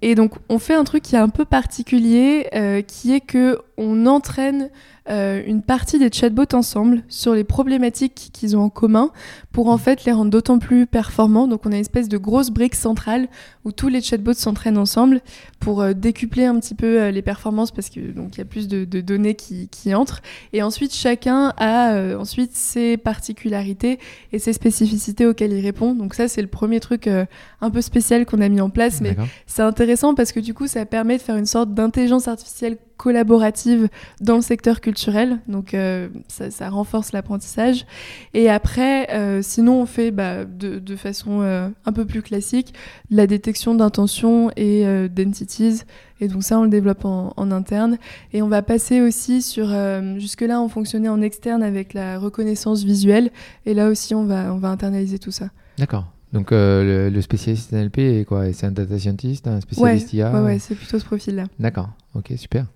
Et 0.00 0.14
donc, 0.14 0.32
on 0.48 0.58
fait 0.58 0.72
un 0.72 0.84
truc 0.84 1.02
qui 1.02 1.14
est 1.14 1.18
un 1.18 1.28
peu 1.28 1.44
particulier, 1.44 2.48
qui 2.86 3.12
est 3.12 3.20
que 3.20 3.58
on 3.78 4.06
entraîne 4.06 4.70
euh, 5.08 5.40
une 5.46 5.62
partie 5.62 6.00
des 6.00 6.10
chatbots 6.10 6.52
ensemble 6.52 7.02
sur 7.08 7.34
les 7.34 7.44
problématiques 7.44 8.30
qu'ils 8.32 8.56
ont 8.56 8.62
en 8.62 8.68
commun 8.70 9.12
pour 9.52 9.68
en 9.68 9.78
fait 9.78 10.04
les 10.04 10.10
rendre 10.10 10.30
d'autant 10.32 10.58
plus 10.58 10.86
performants. 10.86 11.46
Donc 11.46 11.64
on 11.64 11.70
a 11.70 11.76
une 11.76 11.82
espèce 11.82 12.08
de 12.08 12.18
grosse 12.18 12.50
brique 12.50 12.74
centrale 12.74 13.28
où 13.64 13.70
tous 13.70 13.88
les 13.88 14.00
chatbots 14.00 14.32
s'entraînent 14.32 14.78
ensemble 14.78 15.20
pour 15.60 15.80
euh, 15.80 15.92
décupler 15.92 16.46
un 16.46 16.58
petit 16.58 16.74
peu 16.74 17.00
euh, 17.00 17.10
les 17.12 17.22
performances 17.22 17.70
parce 17.70 17.88
que 17.88 18.00
donc 18.00 18.34
il 18.34 18.38
y 18.38 18.40
a 18.40 18.46
plus 18.46 18.66
de, 18.66 18.84
données 19.00 19.34
qui, 19.34 19.68
qui, 19.68 19.94
entrent. 19.94 20.22
Et 20.52 20.62
ensuite 20.62 20.92
chacun 20.92 21.52
a 21.56 22.16
ensuite 22.18 22.52
ses 22.52 22.96
particularités 22.96 23.98
et 24.32 24.38
ses 24.38 24.52
spécificités 24.52 25.26
auxquelles 25.26 25.52
il 25.52 25.64
répond. 25.64 25.94
Donc 25.94 26.14
ça 26.14 26.26
c'est 26.26 26.42
le 26.42 26.48
premier 26.48 26.80
truc 26.80 27.08
un 27.08 27.70
peu 27.70 27.80
spécial 27.80 28.26
qu'on 28.26 28.40
a 28.40 28.48
mis 28.48 28.60
en 28.60 28.70
place, 28.70 29.00
mais 29.00 29.16
c'est 29.46 29.62
intéressant 29.62 30.14
parce 30.14 30.32
que 30.32 30.40
du 30.40 30.54
coup 30.54 30.66
ça 30.66 30.84
permet 30.86 31.18
de 31.18 31.22
faire 31.22 31.36
une 31.36 31.46
sorte 31.46 31.72
d'intelligence 31.74 32.26
artificielle 32.26 32.78
collaborative 32.96 33.88
dans 34.20 34.36
le 34.36 34.42
secteur 34.42 34.80
culturel, 34.80 35.38
donc 35.48 35.74
euh, 35.74 36.08
ça, 36.28 36.68
renforce 36.70 37.12
l'apprentissage. 37.12 37.86
Et 38.34 38.48
après, 38.48 39.10
euh, 39.14 39.40
sinon 39.42 39.82
on 39.82 39.86
fait 39.86 40.10
bah, 40.10 40.44
de, 40.44 40.96
façon 40.96 41.42
euh, 41.42 41.68
un 41.84 41.92
peu 41.92 42.06
plus 42.06 42.22
classique 42.22 42.72
la 43.10 43.26
détection 43.26 43.74
d'intentions 43.74 44.50
et 44.56 44.84
d'entities, 45.08 45.82
et 46.20 46.28
donc 46.28 46.42
ça 46.42 46.58
on 46.58 46.64
le 46.64 46.70
développe 46.70 47.04
en, 47.04 47.50
interne. 47.50 47.98
Et 48.32 48.42
on 48.42 48.48
va 48.48 48.62
passer 48.62 49.00
aussi 49.00 49.42
sur, 49.42 49.68
jusque-là 50.16 50.60
on 50.60 50.68
fonctionnait 50.68 51.08
en 51.08 51.20
externe 51.20 51.62
avec 51.62 51.94
la 51.94 52.18
reconnaissance 52.18 52.82
visuelle, 52.82 53.30
et 53.66 53.74
là 53.74 53.88
aussi 53.88 54.14
on 54.14 54.24
va, 54.24 54.52
on 54.52 54.58
va 54.58 54.68
internaliser 54.70 55.18
tout 55.18 55.30
ça. 55.30 55.50
D'accord. 55.78 56.06
Donc 56.32 56.48
le, 56.50 57.20
spécialiste 57.20 57.72
NLP 57.72 57.98
est 57.98 58.24
quoi? 58.26 58.52
C'est 58.52 58.66
un 58.66 58.72
data 58.72 58.98
scientist, 58.98 59.46
un 59.46 59.60
spécialiste 59.60 60.12
IA 60.12 60.32
Ouais, 60.32 60.40
ouais 60.40 60.58
c'est 60.58 60.74
plutôt 60.74 60.98
ce 60.98 61.04
profil-là. 61.04 61.44
D'accord, 61.58 61.90
ok, 62.14 62.32
super. 62.36 62.66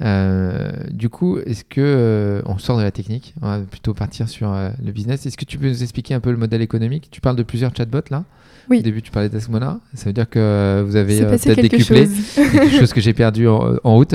Euh, 0.00 0.72
du 0.90 1.08
coup, 1.08 1.38
est-ce 1.38 1.64
que 1.64 1.80
euh, 1.80 2.42
on 2.46 2.58
sort 2.58 2.78
de 2.78 2.82
la 2.82 2.90
technique 2.90 3.34
On 3.42 3.46
va 3.46 3.58
plutôt 3.60 3.94
partir 3.94 4.28
sur 4.28 4.52
euh, 4.52 4.70
le 4.84 4.92
business. 4.92 5.24
Est-ce 5.26 5.36
que 5.36 5.44
tu 5.44 5.58
peux 5.58 5.68
nous 5.68 5.82
expliquer 5.82 6.14
un 6.14 6.20
peu 6.20 6.30
le 6.30 6.36
modèle 6.36 6.62
économique? 6.62 7.08
Tu 7.10 7.20
parles 7.20 7.36
de 7.36 7.42
plusieurs 7.42 7.74
chatbots 7.76 8.10
là. 8.10 8.24
Oui. 8.70 8.78
Au 8.78 8.82
début, 8.82 9.02
tu 9.02 9.10
parlais 9.10 9.28
d'Asmona. 9.28 9.78
Ça 9.92 10.06
veut 10.06 10.14
dire 10.14 10.28
que 10.28 10.82
vous 10.86 10.96
avez 10.96 11.20
peut-être 11.20 11.60
décuplé 11.60 12.08
quelque 12.34 12.70
chose 12.70 12.94
que 12.94 13.00
j'ai 13.02 13.12
perdu 13.12 13.46
en, 13.46 13.78
route. 13.84 14.14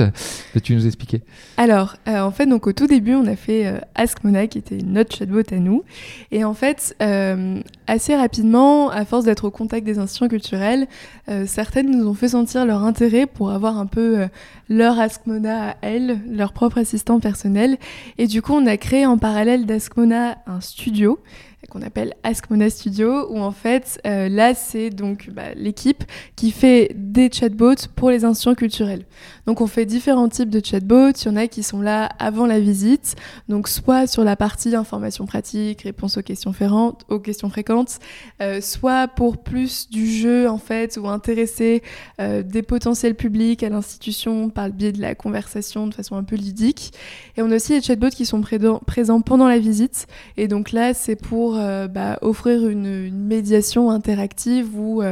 Peux-tu 0.52 0.74
nous 0.74 0.88
expliquer? 0.88 1.22
Alors, 1.56 1.94
en 2.08 2.32
fait, 2.32 2.46
donc 2.46 2.66
au 2.66 2.72
tout 2.72 2.88
début, 2.88 3.14
on 3.14 3.26
a 3.26 3.36
fait 3.36 3.80
Askmona, 3.94 4.48
qui 4.48 4.58
était 4.58 4.78
notre 4.84 5.14
chatbot 5.14 5.44
à 5.52 5.56
nous. 5.60 5.84
Et 6.32 6.42
en 6.42 6.54
fait, 6.54 6.96
assez 7.86 8.16
rapidement, 8.16 8.90
à 8.90 9.04
force 9.04 9.24
d'être 9.24 9.44
au 9.44 9.52
contact 9.52 9.86
des 9.86 10.00
institutions 10.00 10.26
culturelles, 10.26 10.88
certaines 11.46 11.96
nous 11.96 12.08
ont 12.08 12.14
fait 12.14 12.30
sentir 12.30 12.66
leur 12.66 12.82
intérêt 12.82 13.26
pour 13.26 13.52
avoir 13.52 13.78
un 13.78 13.86
peu 13.86 14.26
leur 14.68 14.98
Askmona 14.98 15.69
elles, 15.82 16.20
leur 16.28 16.52
propre 16.52 16.78
assistant 16.78 17.20
personnel. 17.20 17.78
Et 18.18 18.26
du 18.26 18.42
coup, 18.42 18.54
on 18.54 18.66
a 18.66 18.76
créé 18.76 19.06
en 19.06 19.18
parallèle 19.18 19.66
d'Askmona 19.66 20.38
un 20.46 20.60
studio 20.60 21.18
qu'on 21.70 21.82
appelle 21.82 22.14
Askmona 22.22 22.68
Studio, 22.68 23.30
où 23.30 23.38
en 23.38 23.52
fait, 23.52 24.00
euh, 24.06 24.28
là, 24.28 24.54
c'est 24.54 24.90
donc 24.90 25.30
bah, 25.30 25.54
l'équipe 25.54 26.04
qui 26.36 26.50
fait 26.50 26.92
des 26.94 27.30
chatbots 27.32 27.86
pour 27.96 28.10
les 28.10 28.24
institutions 28.24 28.54
culturelles. 28.54 29.06
Donc, 29.46 29.60
on 29.60 29.66
fait 29.66 29.86
différents 29.86 30.28
types 30.28 30.50
de 30.50 30.60
chatbots. 30.64 31.10
Il 31.10 31.26
y 31.26 31.28
en 31.28 31.36
a 31.36 31.46
qui 31.46 31.62
sont 31.62 31.80
là 31.80 32.10
avant 32.18 32.46
la 32.46 32.60
visite, 32.60 33.16
donc 33.48 33.68
soit 33.68 34.06
sur 34.06 34.24
la 34.24 34.36
partie 34.36 34.74
information 34.74 35.26
pratique, 35.26 35.82
réponse 35.82 36.18
aux 36.18 36.22
questions, 36.22 36.52
aux 37.08 37.18
questions 37.20 37.48
fréquentes, 37.48 37.98
euh, 38.42 38.60
soit 38.60 39.08
pour 39.08 39.38
plus 39.38 39.88
du 39.88 40.06
jeu, 40.10 40.48
en 40.48 40.58
fait, 40.58 40.98
ou 41.00 41.08
intéresser 41.08 41.82
euh, 42.20 42.42
des 42.42 42.62
potentiels 42.62 43.14
publics 43.14 43.62
à 43.62 43.68
l'institution 43.68 44.50
par 44.50 44.66
le 44.66 44.72
biais 44.72 44.92
de 44.92 45.00
la 45.00 45.14
conversation 45.14 45.86
de 45.86 45.94
façon 45.94 46.16
un 46.16 46.24
peu 46.24 46.36
ludique. 46.36 46.92
Et 47.36 47.42
on 47.42 47.50
a 47.50 47.56
aussi 47.56 47.72
les 47.72 47.80
chatbots 47.80 48.10
qui 48.10 48.26
sont 48.26 48.42
présents 48.86 49.20
pendant 49.20 49.48
la 49.48 49.58
visite. 49.58 50.06
Et 50.36 50.48
donc 50.48 50.72
là, 50.72 50.94
c'est 50.94 51.16
pour 51.16 51.59
bah, 51.88 52.18
offrir 52.22 52.68
une, 52.68 53.10
médiation 53.10 53.90
interactive 53.90 54.78
où 54.78 55.02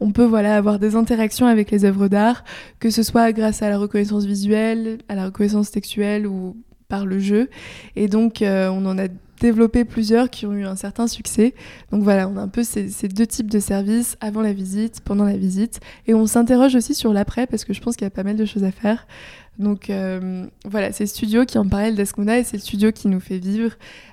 on 0.00 0.12
peut 0.12 0.24
voilà, 0.24 0.56
avoir 0.56 0.78
des 0.78 0.96
interactions 0.96 1.46
avec 1.46 1.70
les 1.70 1.84
œuvres 1.84 2.08
d'art, 2.08 2.44
que 2.80 2.90
ce 2.90 3.02
soit 3.02 3.32
grâce 3.32 3.62
à 3.62 3.68
la 3.68 3.78
reconnaissance 3.78 4.24
visuelle, 4.24 4.98
à 5.08 5.14
la 5.14 5.26
reconnaissance 5.26 5.70
textuelle 5.70 6.26
ou 6.26 6.56
par 6.88 7.06
le 7.06 7.18
jeu. 7.18 7.48
Et 7.96 8.08
donc, 8.08 8.42
on 8.42 8.86
en 8.86 8.98
a 8.98 9.08
développé 9.42 9.84
plusieurs 9.84 10.30
qui 10.30 10.46
ont 10.46 10.52
eu 10.52 10.64
un 10.64 10.76
certain 10.76 11.06
succès. 11.06 11.54
Donc 11.90 12.02
voilà, 12.02 12.28
on 12.28 12.36
a 12.36 12.40
un 12.40 12.48
peu 12.48 12.62
ces, 12.62 12.88
deux 13.08 13.26
types 13.26 13.50
de 13.50 13.58
services 13.58 14.16
avant 14.20 14.40
la 14.40 14.52
visite, 14.52 15.00
pendant 15.04 15.24
la 15.24 15.36
visite. 15.36 15.80
Et 16.06 16.14
on 16.14 16.26
s'interroge 16.26 16.74
aussi 16.76 16.94
sur 16.94 17.12
l'après 17.12 17.46
parce 17.46 17.64
que 17.64 17.72
je 17.72 17.80
pense 17.80 17.96
qu'il 17.96 18.04
y 18.04 18.06
a 18.06 18.10
pas 18.10 18.22
mal 18.22 18.36
de 18.36 18.44
choses 18.44 18.64
à 18.64 18.70
faire. 18.70 19.06
Donc 19.58 19.90
euh, 19.90 20.46
voilà, 20.64 20.92
c'est 20.92 21.06
studio 21.06 21.44
qui 21.44 21.58
en 21.58 21.68
parallèle 21.68 21.94
d'Ascona 21.94 22.38
et 22.38 22.44
c'est 22.44 22.56
le 22.56 22.62
studio 22.62 22.90
qui 22.90 23.08
nous 23.08 23.20
fait 23.20 23.38
vivre 23.38 23.72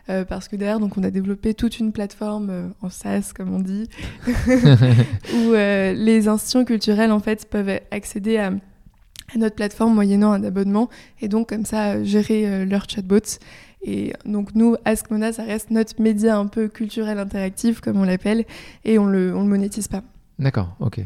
euh, 0.09 0.25
parce 0.25 0.47
que 0.47 0.55
derrière, 0.55 0.79
donc 0.79 0.97
on 0.97 1.03
a 1.03 1.11
développé 1.11 1.53
toute 1.53 1.79
une 1.79 1.93
plateforme 1.93 2.49
euh, 2.49 2.67
en 2.81 2.89
SaaS 2.89 3.31
comme 3.33 3.53
on 3.53 3.59
dit, 3.59 3.89
où 4.27 5.53
les 5.53 6.27
institutions 6.27 6.65
culturelles 6.65 7.11
en 7.11 7.19
fait 7.19 7.49
peuvent 7.49 7.79
accéder 7.91 8.37
à, 8.37 8.47
à, 8.47 9.37
notre 9.37 9.55
plateforme 9.55 9.95
moyennant 9.95 10.33
un 10.33 10.43
abonnement 10.43 10.89
et 11.21 11.29
donc 11.29 11.49
comme 11.49 11.65
ça 11.65 12.03
gérer 12.03 12.65
leurs 12.65 12.89
chatbots. 12.89 13.39
Et 13.81 14.11
donc 14.25 14.55
nous, 14.55 14.75
Askmona, 14.83 15.31
ça 15.31 15.43
reste 15.43 15.71
notre 15.71 16.01
média 16.01 16.37
un 16.37 16.47
peu 16.47 16.67
culturel 16.67 17.17
interactif, 17.17 17.79
comme 17.79 17.97
on 17.97 18.03
l'appelle, 18.03 18.43
et 18.83 18.99
on 18.99 19.05
le, 19.05 19.33
on 19.33 19.43
le 19.43 19.47
monétise 19.47 19.87
pas. 19.87 20.03
D'accord, 20.37 20.75
ok. 20.81 20.99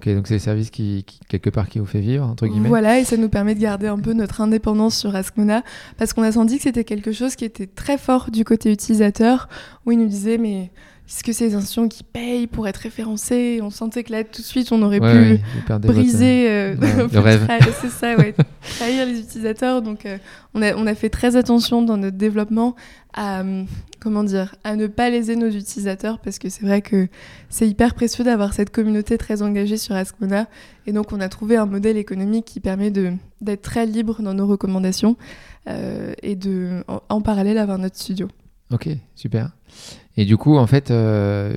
Ok, 0.00 0.14
donc 0.14 0.28
c'est 0.28 0.34
le 0.34 0.40
service 0.40 0.70
qui, 0.70 1.04
quelque 1.28 1.50
part, 1.50 1.68
qui 1.68 1.80
vous 1.80 1.86
fait 1.86 2.00
vivre, 2.00 2.24
entre 2.24 2.46
guillemets. 2.46 2.68
Voilà, 2.68 3.00
et 3.00 3.04
ça 3.04 3.16
nous 3.16 3.28
permet 3.28 3.56
de 3.56 3.60
garder 3.60 3.88
un 3.88 3.98
peu 3.98 4.12
notre 4.12 4.40
indépendance 4.40 4.96
sur 4.96 5.14
Askmona, 5.16 5.64
parce 5.96 6.12
qu'on 6.12 6.22
a 6.22 6.30
senti 6.30 6.58
que 6.58 6.62
c'était 6.62 6.84
quelque 6.84 7.10
chose 7.10 7.34
qui 7.34 7.44
était 7.44 7.66
très 7.66 7.98
fort 7.98 8.30
du 8.30 8.44
côté 8.44 8.70
utilisateur, 8.70 9.48
où 9.86 9.90
ils 9.90 9.98
nous 9.98 10.06
disaient, 10.06 10.38
mais 10.38 10.70
est-ce 11.08 11.24
que 11.24 11.32
c'est 11.32 11.48
des 11.48 11.54
institutions 11.54 11.88
qui 11.88 12.04
payent 12.04 12.46
pour 12.46 12.68
être 12.68 12.76
référencées 12.76 13.60
On 13.62 13.70
sentait 13.70 14.04
que 14.04 14.12
là, 14.12 14.24
tout 14.24 14.42
de 14.42 14.46
suite, 14.46 14.72
on 14.72 14.82
aurait 14.82 15.00
pu 15.00 15.40
briser 15.78 16.50
euh, 16.50 16.74
le 17.12 17.18
rêve. 17.18 17.48
C'est 17.80 17.88
ça, 17.88 18.14
ouais. 18.14 18.34
trahir 18.76 19.06
les 19.06 19.20
utilisateurs. 19.20 19.80
Donc, 19.80 20.04
euh, 20.04 20.18
on, 20.52 20.60
a, 20.60 20.74
on 20.74 20.86
a 20.86 20.94
fait 20.94 21.08
très 21.08 21.36
attention 21.36 21.80
dans 21.80 21.96
notre 21.96 22.18
développement 22.18 22.76
à, 23.14 23.40
hum, 23.40 23.64
comment 24.00 24.22
dire, 24.22 24.54
à 24.64 24.76
ne 24.76 24.86
pas 24.86 25.08
léser 25.08 25.34
nos 25.34 25.48
utilisateurs 25.48 26.18
parce 26.18 26.38
que 26.38 26.50
c'est 26.50 26.66
vrai 26.66 26.82
que 26.82 27.08
c'est 27.48 27.66
hyper 27.66 27.94
précieux 27.94 28.24
d'avoir 28.24 28.52
cette 28.52 28.68
communauté 28.68 29.16
très 29.16 29.40
engagée 29.40 29.78
sur 29.78 29.94
Askmona. 29.94 30.46
Et 30.86 30.92
donc, 30.92 31.10
on 31.14 31.20
a 31.20 31.30
trouvé 31.30 31.56
un 31.56 31.64
modèle 31.64 31.96
économique 31.96 32.44
qui 32.44 32.60
permet 32.60 32.90
d'être 32.90 33.62
très 33.62 33.86
libre 33.86 34.20
dans 34.20 34.34
nos 34.34 34.46
recommandations 34.46 35.16
euh, 35.70 36.12
et 36.22 36.36
de, 36.36 36.84
en 37.08 37.22
parallèle, 37.22 37.56
avoir 37.56 37.78
notre 37.78 37.96
studio. 37.96 38.28
Ok, 38.70 38.88
super. 39.14 39.50
Et 40.16 40.24
du 40.24 40.36
coup, 40.36 40.56
en 40.56 40.66
fait, 40.66 40.90
euh, 40.90 41.54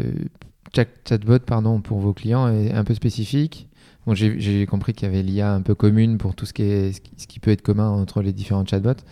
chatbot 0.74 1.40
pardon, 1.40 1.82
pour 1.82 2.00
vos 2.00 2.14
clients 2.14 2.48
est 2.48 2.72
un 2.72 2.84
peu 2.84 2.94
spécifique. 2.94 3.68
Bon, 4.08 4.16
j'ai 4.16 4.66
compris 4.66 4.94
qu'il 4.94 5.08
y 5.08 5.12
avait 5.12 5.22
l'IA 5.22 5.54
un 5.54 5.62
peu 5.62 5.76
commune 5.76 6.18
pour 6.18 6.34
tout 6.34 6.48
ce 6.48 6.54
qui, 6.54 6.64
est, 6.64 7.00
ce 7.18 7.28
qui 7.28 7.40
peut 7.40 7.52
être 7.52 7.62
commun 7.62 7.90
entre 7.90 8.24
les 8.24 8.34
différents 8.34 8.66
chatbots. 8.66 9.04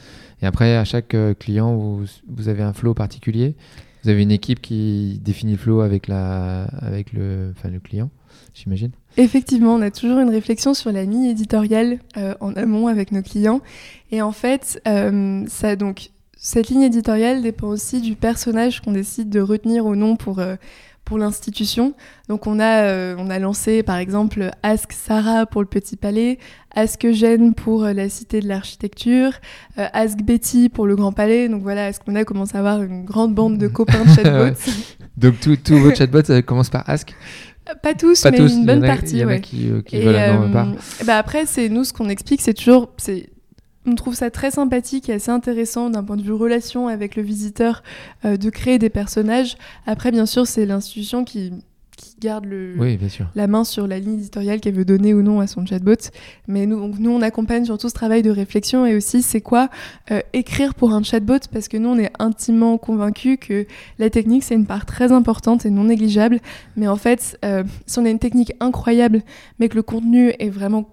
Et 0.41 0.48
après, 0.48 0.75
à 0.77 0.84
chaque 0.84 1.13
euh, 1.13 1.36
client, 1.36 1.75
vous, 1.75 2.06
vous 2.27 2.48
avez 2.48 2.63
un 2.63 2.74
flow 2.74 2.96
particulier. 2.96 3.56
Vous 4.03 4.10
avez 4.10 4.24
une 4.24 4.32
équipe 4.32 4.62
qui 4.62 5.20
définit 5.24 5.51
le 5.51 5.58
flow 5.60 5.82
avec, 5.82 6.08
la, 6.08 6.63
avec 6.63 7.13
le, 7.13 7.53
enfin, 7.56 7.70
le 7.70 7.79
client, 7.79 8.10
j'imagine 8.56 8.91
Effectivement, 9.18 9.75
on 9.75 9.82
a 9.82 9.91
toujours 9.91 10.20
une 10.20 10.29
réflexion 10.29 10.74
sur 10.74 10.91
la 10.91 11.03
ligne 11.03 11.25
éditoriale 11.25 12.00
euh, 12.18 12.34
en 12.39 12.53
amont 12.53 12.88
avec 12.88 13.12
nos 13.12 13.22
clients. 13.22 13.62
Et 14.12 14.22
en 14.22 14.32
fait, 14.32 14.82
ça 14.86 15.75
donc 15.75 16.10
cette 16.41 16.69
ligne 16.69 16.84
éditoriale 16.84 17.41
dépend 17.41 17.67
aussi 17.67 18.00
du 18.00 18.15
personnage 18.15 18.79
qu'on 18.79 18.93
décide 18.93 19.29
de 19.29 19.41
retenir 19.41 19.86
ou 19.86 19.96
non 19.98 20.15
pour, 20.15 20.39
euh, 20.39 20.55
pour 21.03 21.17
l'institution. 21.17 21.93
Donc 22.29 22.48
on 22.48 22.62
a, 22.62 22.84
euh, 22.84 23.15
on 23.19 23.29
a 23.29 23.39
lancé 23.39 23.84
par 23.84 23.98
exemple 23.98 24.50
Ask 24.63 24.93
Sarah 24.93 25.46
pour 25.46 25.62
le 25.62 25.67
Petit 25.67 25.98
Palais, 25.98 26.39
Ask 26.74 27.03
Eugène 27.03 27.53
pour 27.53 27.84
euh, 27.84 27.91
la 27.91 28.08
Cité 28.08 28.39
de 28.39 28.48
l'Architecture, 28.48 29.34
Ask 29.75 30.19
Betty 30.22 30.69
pour 30.69 30.88
le 30.88 30.96
Grand 30.96 31.12
Palais. 31.12 31.50
Donc 31.50 31.62
voilà, 31.62 31.89
est-ce 31.89 32.00
qu'on 32.00 32.15
a 32.15 32.24
commencé 32.24 32.55
à 32.55 32.60
avoir 32.60 32.81
une 32.81 33.03
grande 33.03 33.36
bande 33.36 33.58
de 33.58 33.67
copains 33.67 34.05
de 34.05 34.10
chatbots 34.10 34.60
Donc 35.17 35.36
tous 35.41 35.75
vos 35.75 35.93
chatbots 35.93 36.41
commencent 36.46 36.69
par 36.69 36.89
Ask 36.89 37.13
pas 37.84 37.93
tous, 37.93 38.25
mais 38.25 38.39
une 38.39 38.65
bonne 38.65 38.81
partie. 38.81 39.17
Il 39.17 39.19
y 39.19 39.25
en 39.25 39.27
a 39.27 39.38
qui, 39.38 39.69
qui 39.86 40.00
veulent 40.00 40.15
un 40.15 40.50
part. 40.50 40.69
Bah 41.05 41.17
après, 41.17 41.46
c'est 41.46 41.69
nous 41.69 41.84
ce 41.84 41.93
qu'on 41.93 42.10
explique, 42.10 42.41
c'est 42.41 42.55
toujours, 42.55 42.89
c'est 42.98 43.29
on 43.89 43.96
trouve 43.96 44.15
ça 44.15 44.29
très 44.29 44.51
sympathique 44.51 45.10
et 45.10 45.13
assez 45.13 45.31
intéressant 45.31 45.89
d'un 45.89 46.03
point 46.03 46.17
de 46.17 46.22
vue 46.22 46.34
relation 46.34 46.88
avec 46.88 47.15
le 47.15 47.24
visiteur 47.24 47.84
euh, 48.25 48.38
de 48.38 48.50
créer 48.50 48.79
des 48.79 48.89
personnages. 48.89 49.58
Après, 49.86 50.12
bien 50.12 50.25
sûr, 50.25 50.48
c'est 50.48 50.65
l'institution 50.65 51.25
qui, 51.25 51.51
garde 52.22 52.46
le, 52.46 52.75
la 53.36 53.48
main 53.48 53.63
sur 53.63 53.88
la 53.88 54.00
ligne 54.00 54.15
éditoriale 54.15 54.60
qu'elle 54.60 54.74
veut 54.74 54.86
donner 54.86 55.13
ou 55.13 55.22
non 55.22 55.39
à 55.39 55.48
son 55.48 55.65
chatbot. 55.65 56.12
Mais 56.48 56.65
nous, 56.65 56.93
nous, 56.98 57.12
on 57.12 57.22
accompagne 57.22 57.65
surtout 57.65 57.89
ce 57.89 57.93
travail 57.93 58.22
de 58.22 58.29
réflexion 58.29 58.86
et 58.86 58.96
aussi 58.96 59.22
c'est 59.22 59.41
quoi 59.41 59.69
euh, 60.12 60.22
écrire 60.34 60.75
pour 60.75 60.93
un 60.93 61.03
chatbot? 61.03 61.39
Parce 61.51 61.67
que 61.67 61.77
nous, 61.77 61.89
on 61.89 61.98
est 61.98 62.12
intimement 62.19 62.77
convaincus 62.77 63.38
que 63.39 63.65
la 64.00 64.10
technique, 64.10 64.43
c'est 64.43 64.55
une 64.55 64.65
part 64.65 64.86
très 64.86 65.12
importante 65.12 65.65
et 65.65 65.69
non 65.69 65.86
négligeable. 65.86 66.39
Mais 66.77 66.88
en 66.88 66.96
fait, 66.98 67.38
euh, 67.43 67.63
si 67.86 68.00
on 68.00 68.05
a 68.05 68.10
une 68.10 68.19
technique 68.19 68.53
incroyable, 68.60 69.22
mais 69.60 69.67
que 69.69 69.75
le 69.75 69.84
contenu 69.84 70.34
est 70.39 70.50
vraiment 70.50 70.88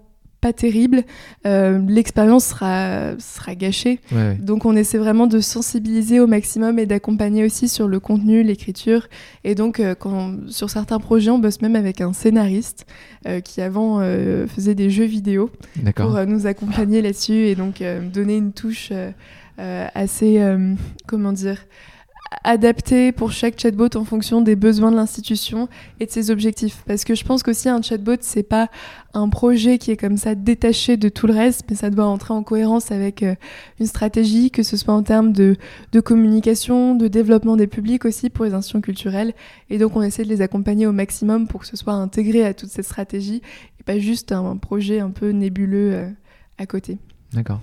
pas 0.47 0.53
terrible, 0.53 1.03
euh, 1.45 1.77
l'expérience 1.89 2.45
sera, 2.45 3.19
sera 3.19 3.53
gâchée. 3.53 3.99
Donc 4.39 4.63
on 4.63 4.77
essaie 4.77 4.97
vraiment 4.97 5.27
de 5.27 5.41
sensibiliser 5.41 6.21
au 6.21 6.27
maximum 6.27 6.79
et 6.79 6.85
d'accompagner 6.85 7.43
aussi 7.43 7.67
sur 7.67 7.89
le 7.89 7.99
contenu, 7.99 8.43
l'écriture. 8.43 9.07
Et 9.43 9.55
donc 9.55 9.81
euh, 9.81 9.93
quand, 9.93 10.35
sur 10.47 10.69
certains 10.69 10.99
projets, 10.99 11.31
on 11.31 11.39
bosse 11.39 11.61
même 11.61 11.75
avec 11.75 11.99
un 11.99 12.13
scénariste 12.13 12.85
euh, 13.27 13.41
qui 13.41 13.61
avant 13.61 13.99
faisait 14.47 14.75
des 14.75 14.89
jeux 14.89 15.05
vidéo 15.05 15.49
pour 15.95 16.25
nous 16.25 16.47
accompagner 16.47 17.01
là-dessus 17.01 17.47
et 17.47 17.55
donc 17.55 17.83
donner 18.13 18.37
une 18.37 18.53
touche 18.53 18.93
assez, 19.57 20.41
comment 21.07 21.33
dire, 21.33 21.57
adapté 22.43 23.11
pour 23.11 23.31
chaque 23.31 23.59
chatbot 23.59 23.89
en 23.95 24.03
fonction 24.03 24.41
des 24.41 24.55
besoins 24.55 24.91
de 24.91 24.95
l'institution 24.95 25.67
et 25.99 26.05
de 26.05 26.11
ses 26.11 26.31
objectifs. 26.31 26.83
Parce 26.85 27.03
que 27.03 27.15
je 27.15 27.23
pense 27.23 27.43
qu'aussi 27.43 27.69
un 27.69 27.81
chatbot, 27.81 28.17
c'est 28.21 28.43
pas 28.43 28.69
un 29.13 29.29
projet 29.29 29.77
qui 29.77 29.91
est 29.91 29.97
comme 29.97 30.17
ça 30.17 30.35
détaché 30.35 30.97
de 30.97 31.09
tout 31.09 31.27
le 31.27 31.33
reste, 31.33 31.65
mais 31.69 31.75
ça 31.75 31.89
doit 31.89 32.05
entrer 32.05 32.33
en 32.33 32.43
cohérence 32.43 32.91
avec 32.91 33.23
euh, 33.23 33.35
une 33.79 33.85
stratégie, 33.85 34.51
que 34.51 34.63
ce 34.63 34.77
soit 34.77 34.93
en 34.93 35.03
termes 35.03 35.33
de, 35.33 35.55
de, 35.91 35.99
communication, 35.99 36.95
de 36.95 37.07
développement 37.07 37.55
des 37.55 37.67
publics 37.67 38.05
aussi 38.05 38.29
pour 38.29 38.45
les 38.45 38.53
institutions 38.53 38.81
culturelles. 38.81 39.33
Et 39.69 39.77
donc 39.77 39.95
on 39.95 40.01
essaie 40.01 40.23
de 40.23 40.29
les 40.29 40.41
accompagner 40.41 40.87
au 40.87 40.91
maximum 40.91 41.47
pour 41.47 41.61
que 41.61 41.67
ce 41.67 41.77
soit 41.77 41.93
intégré 41.93 42.45
à 42.45 42.53
toute 42.53 42.69
cette 42.69 42.85
stratégie 42.85 43.41
et 43.79 43.83
pas 43.83 43.99
juste 43.99 44.31
un, 44.31 44.57
projet 44.57 44.99
un 44.99 45.11
peu 45.11 45.29
nébuleux 45.29 45.93
euh, 45.93 46.09
à 46.57 46.65
côté. 46.65 46.97
D'accord. 47.33 47.59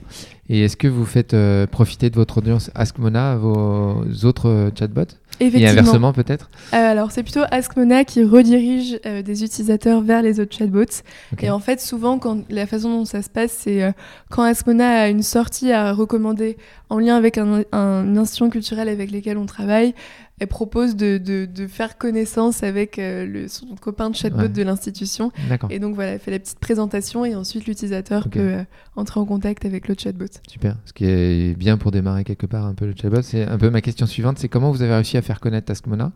Et 0.50 0.64
est-ce 0.64 0.76
que 0.76 0.88
vous 0.88 1.06
faites 1.06 1.32
euh, 1.32 1.66
profiter 1.66 2.10
de 2.10 2.16
votre 2.16 2.38
audience 2.38 2.70
AskMona 2.74 3.32
à 3.32 3.36
vos 3.36 4.04
autres 4.24 4.50
euh, 4.50 4.70
chatbots 4.78 5.16
Et 5.40 5.66
inversement 5.66 6.12
peut-être 6.12 6.50
euh, 6.74 6.76
Alors 6.76 7.12
c'est 7.12 7.22
plutôt 7.22 7.40
AskMona 7.50 8.04
qui 8.04 8.22
redirige 8.22 9.00
des 9.02 9.42
utilisateurs 9.42 10.02
vers 10.02 10.20
les 10.20 10.40
autres 10.40 10.54
chatbots. 10.54 11.02
Et 11.40 11.48
en 11.48 11.60
fait 11.60 11.80
souvent 11.80 12.18
quand 12.18 12.42
la 12.50 12.66
façon 12.66 12.90
dont 12.90 13.04
ça 13.06 13.22
se 13.22 13.30
passe 13.30 13.52
c'est 13.52 13.94
quand 14.30 14.42
AskMona 14.42 15.02
a 15.02 15.08
une 15.08 15.22
sortie 15.22 15.72
à 15.72 15.94
recommander 15.94 16.58
en 16.90 16.98
lien 16.98 17.16
avec 17.16 17.38
un, 17.38 17.62
un, 17.72 18.04
une 18.04 18.18
institution 18.18 18.50
culturelle 18.50 18.90
avec 18.90 19.10
lesquelles 19.10 19.38
on 19.38 19.46
travaille, 19.46 19.94
elle 20.40 20.48
propose 20.48 20.96
de, 20.96 21.18
de, 21.18 21.66
faire 21.66 21.96
connaissance 21.96 22.62
avec 22.62 22.98
euh, 22.98 23.24
le, 23.24 23.48
son 23.48 23.66
copain 23.80 24.10
de 24.10 24.16
chatbot 24.16 24.48
de 24.48 24.62
l'institution. 24.62 25.30
Et 25.70 25.78
donc 25.78 25.94
voilà, 25.94 26.12
elle 26.12 26.18
fait 26.18 26.32
la 26.32 26.40
petite 26.40 26.58
présentation 26.58 27.24
et 27.24 27.34
ensuite 27.34 27.66
l'utilisateur 27.66 28.28
peut 28.28 28.40
euh, 28.40 28.64
entrer 28.96 29.20
en 29.20 29.26
contact 29.26 29.64
avec 29.64 29.86
le 29.86 29.94
chatbot. 29.96 30.26
Super. 30.48 30.76
Ce 30.86 30.92
qui 30.92 31.04
est 31.04 31.56
bien 31.56 31.76
pour 31.76 31.92
démarrer 31.92 32.24
quelque 32.24 32.46
part 32.46 32.66
un 32.66 32.74
peu 32.74 32.86
le 32.86 32.94
chatbot. 33.00 33.22
C'est 33.22 33.44
un 33.44 33.58
peu 33.58 33.70
ma 33.70 33.80
question 33.80 34.06
suivante, 34.06 34.38
c'est 34.38 34.48
comment 34.48 34.72
vous 34.72 34.82
avez 34.82 34.94
réussi 34.94 35.16
à 35.16 35.22
faire 35.22 35.40
connaître 35.40 35.66
Taskmona 35.66 36.12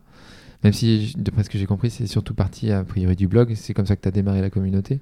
même 0.65 0.73
si, 0.73 1.15
de 1.17 1.31
ce 1.41 1.49
que 1.49 1.57
j'ai 1.57 1.67
compris, 1.67 1.89
c'est 1.89 2.09
surtout 2.09 2.35
partie 2.35 2.73
a 2.73 2.83
priori 2.83 3.15
du 3.15 3.29
blog, 3.29 3.55
c'est 3.55 3.75
comme 3.75 3.87
ça 3.87 3.95
que 3.95 4.03
tu 4.03 4.09
as 4.09 4.11
démarré 4.11 4.41
la 4.41 4.51
communauté. 4.51 4.99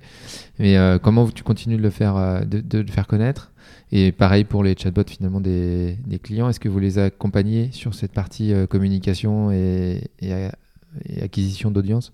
Mais 0.59 0.77
euh, 0.77 0.99
comment 0.99 1.27
tu 1.29 1.43
continues 1.43 1.79
de 1.79 1.83
le 1.83 1.89
faire, 1.89 2.45
de, 2.45 2.61
de 2.61 2.81
le 2.81 2.89
faire 2.89 3.07
connaître? 3.07 3.53
Et 3.93 4.13
pareil 4.13 4.45
pour 4.45 4.65
les 4.65 4.77
chatbots 4.77 5.09
finalement 5.09 5.41
des, 5.41 5.97
clients, 6.23 6.49
est-ce 6.49 6.61
que 6.61 6.69
vous 6.69 6.79
les 6.79 6.99
accompagnez 6.99 7.71
sur 7.73 7.95
cette 7.95 8.13
partie 8.13 8.53
euh, 8.53 8.67
communication 8.67 9.51
et, 9.51 10.11
acquisition 11.21 11.71
d'audience? 11.71 12.13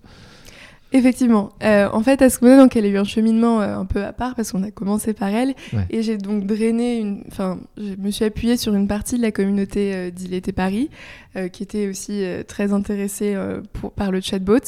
Effectivement. 0.95 1.49
Euh, 1.63 1.89
en 1.91 2.01
fait, 2.01 2.21
à 2.21 2.29
ce 2.29 2.37
moment-là, 2.43 2.61
donc, 2.61 2.75
elle 2.75 2.85
a 2.85 2.87
eu 2.87 2.97
un 2.97 3.03
cheminement 3.03 3.61
euh, 3.61 3.75
un 3.75 3.85
peu 3.85 4.03
à 4.03 4.13
part 4.13 4.35
parce 4.35 4.51
qu'on 4.51 4.61
a 4.61 4.69
commencé 4.69 5.13
par 5.13 5.29
elle. 5.29 5.55
Ouais. 5.73 5.87
Et 5.89 6.03
j'ai 6.03 6.17
donc 6.17 6.45
drainé 6.45 6.99
une. 6.99 7.23
Enfin, 7.27 7.59
je 7.77 7.95
me 7.99 8.11
suis 8.11 8.23
appuyée 8.23 8.57
sur 8.57 8.75
une 8.75 8.87
partie 8.87 9.17
de 9.17 9.23
la 9.23 9.31
communauté 9.31 9.91
euh, 9.95 10.11
d'Il 10.11 10.35
était 10.35 10.51
Paris, 10.51 10.91
euh, 11.35 11.47
qui 11.47 11.63
était 11.63 11.87
aussi 11.87 12.23
très 12.47 12.73
intéressée 12.73 13.35
pour, 13.73 13.91
par 13.91 14.11
le 14.11 14.21
chatbot. 14.21 14.59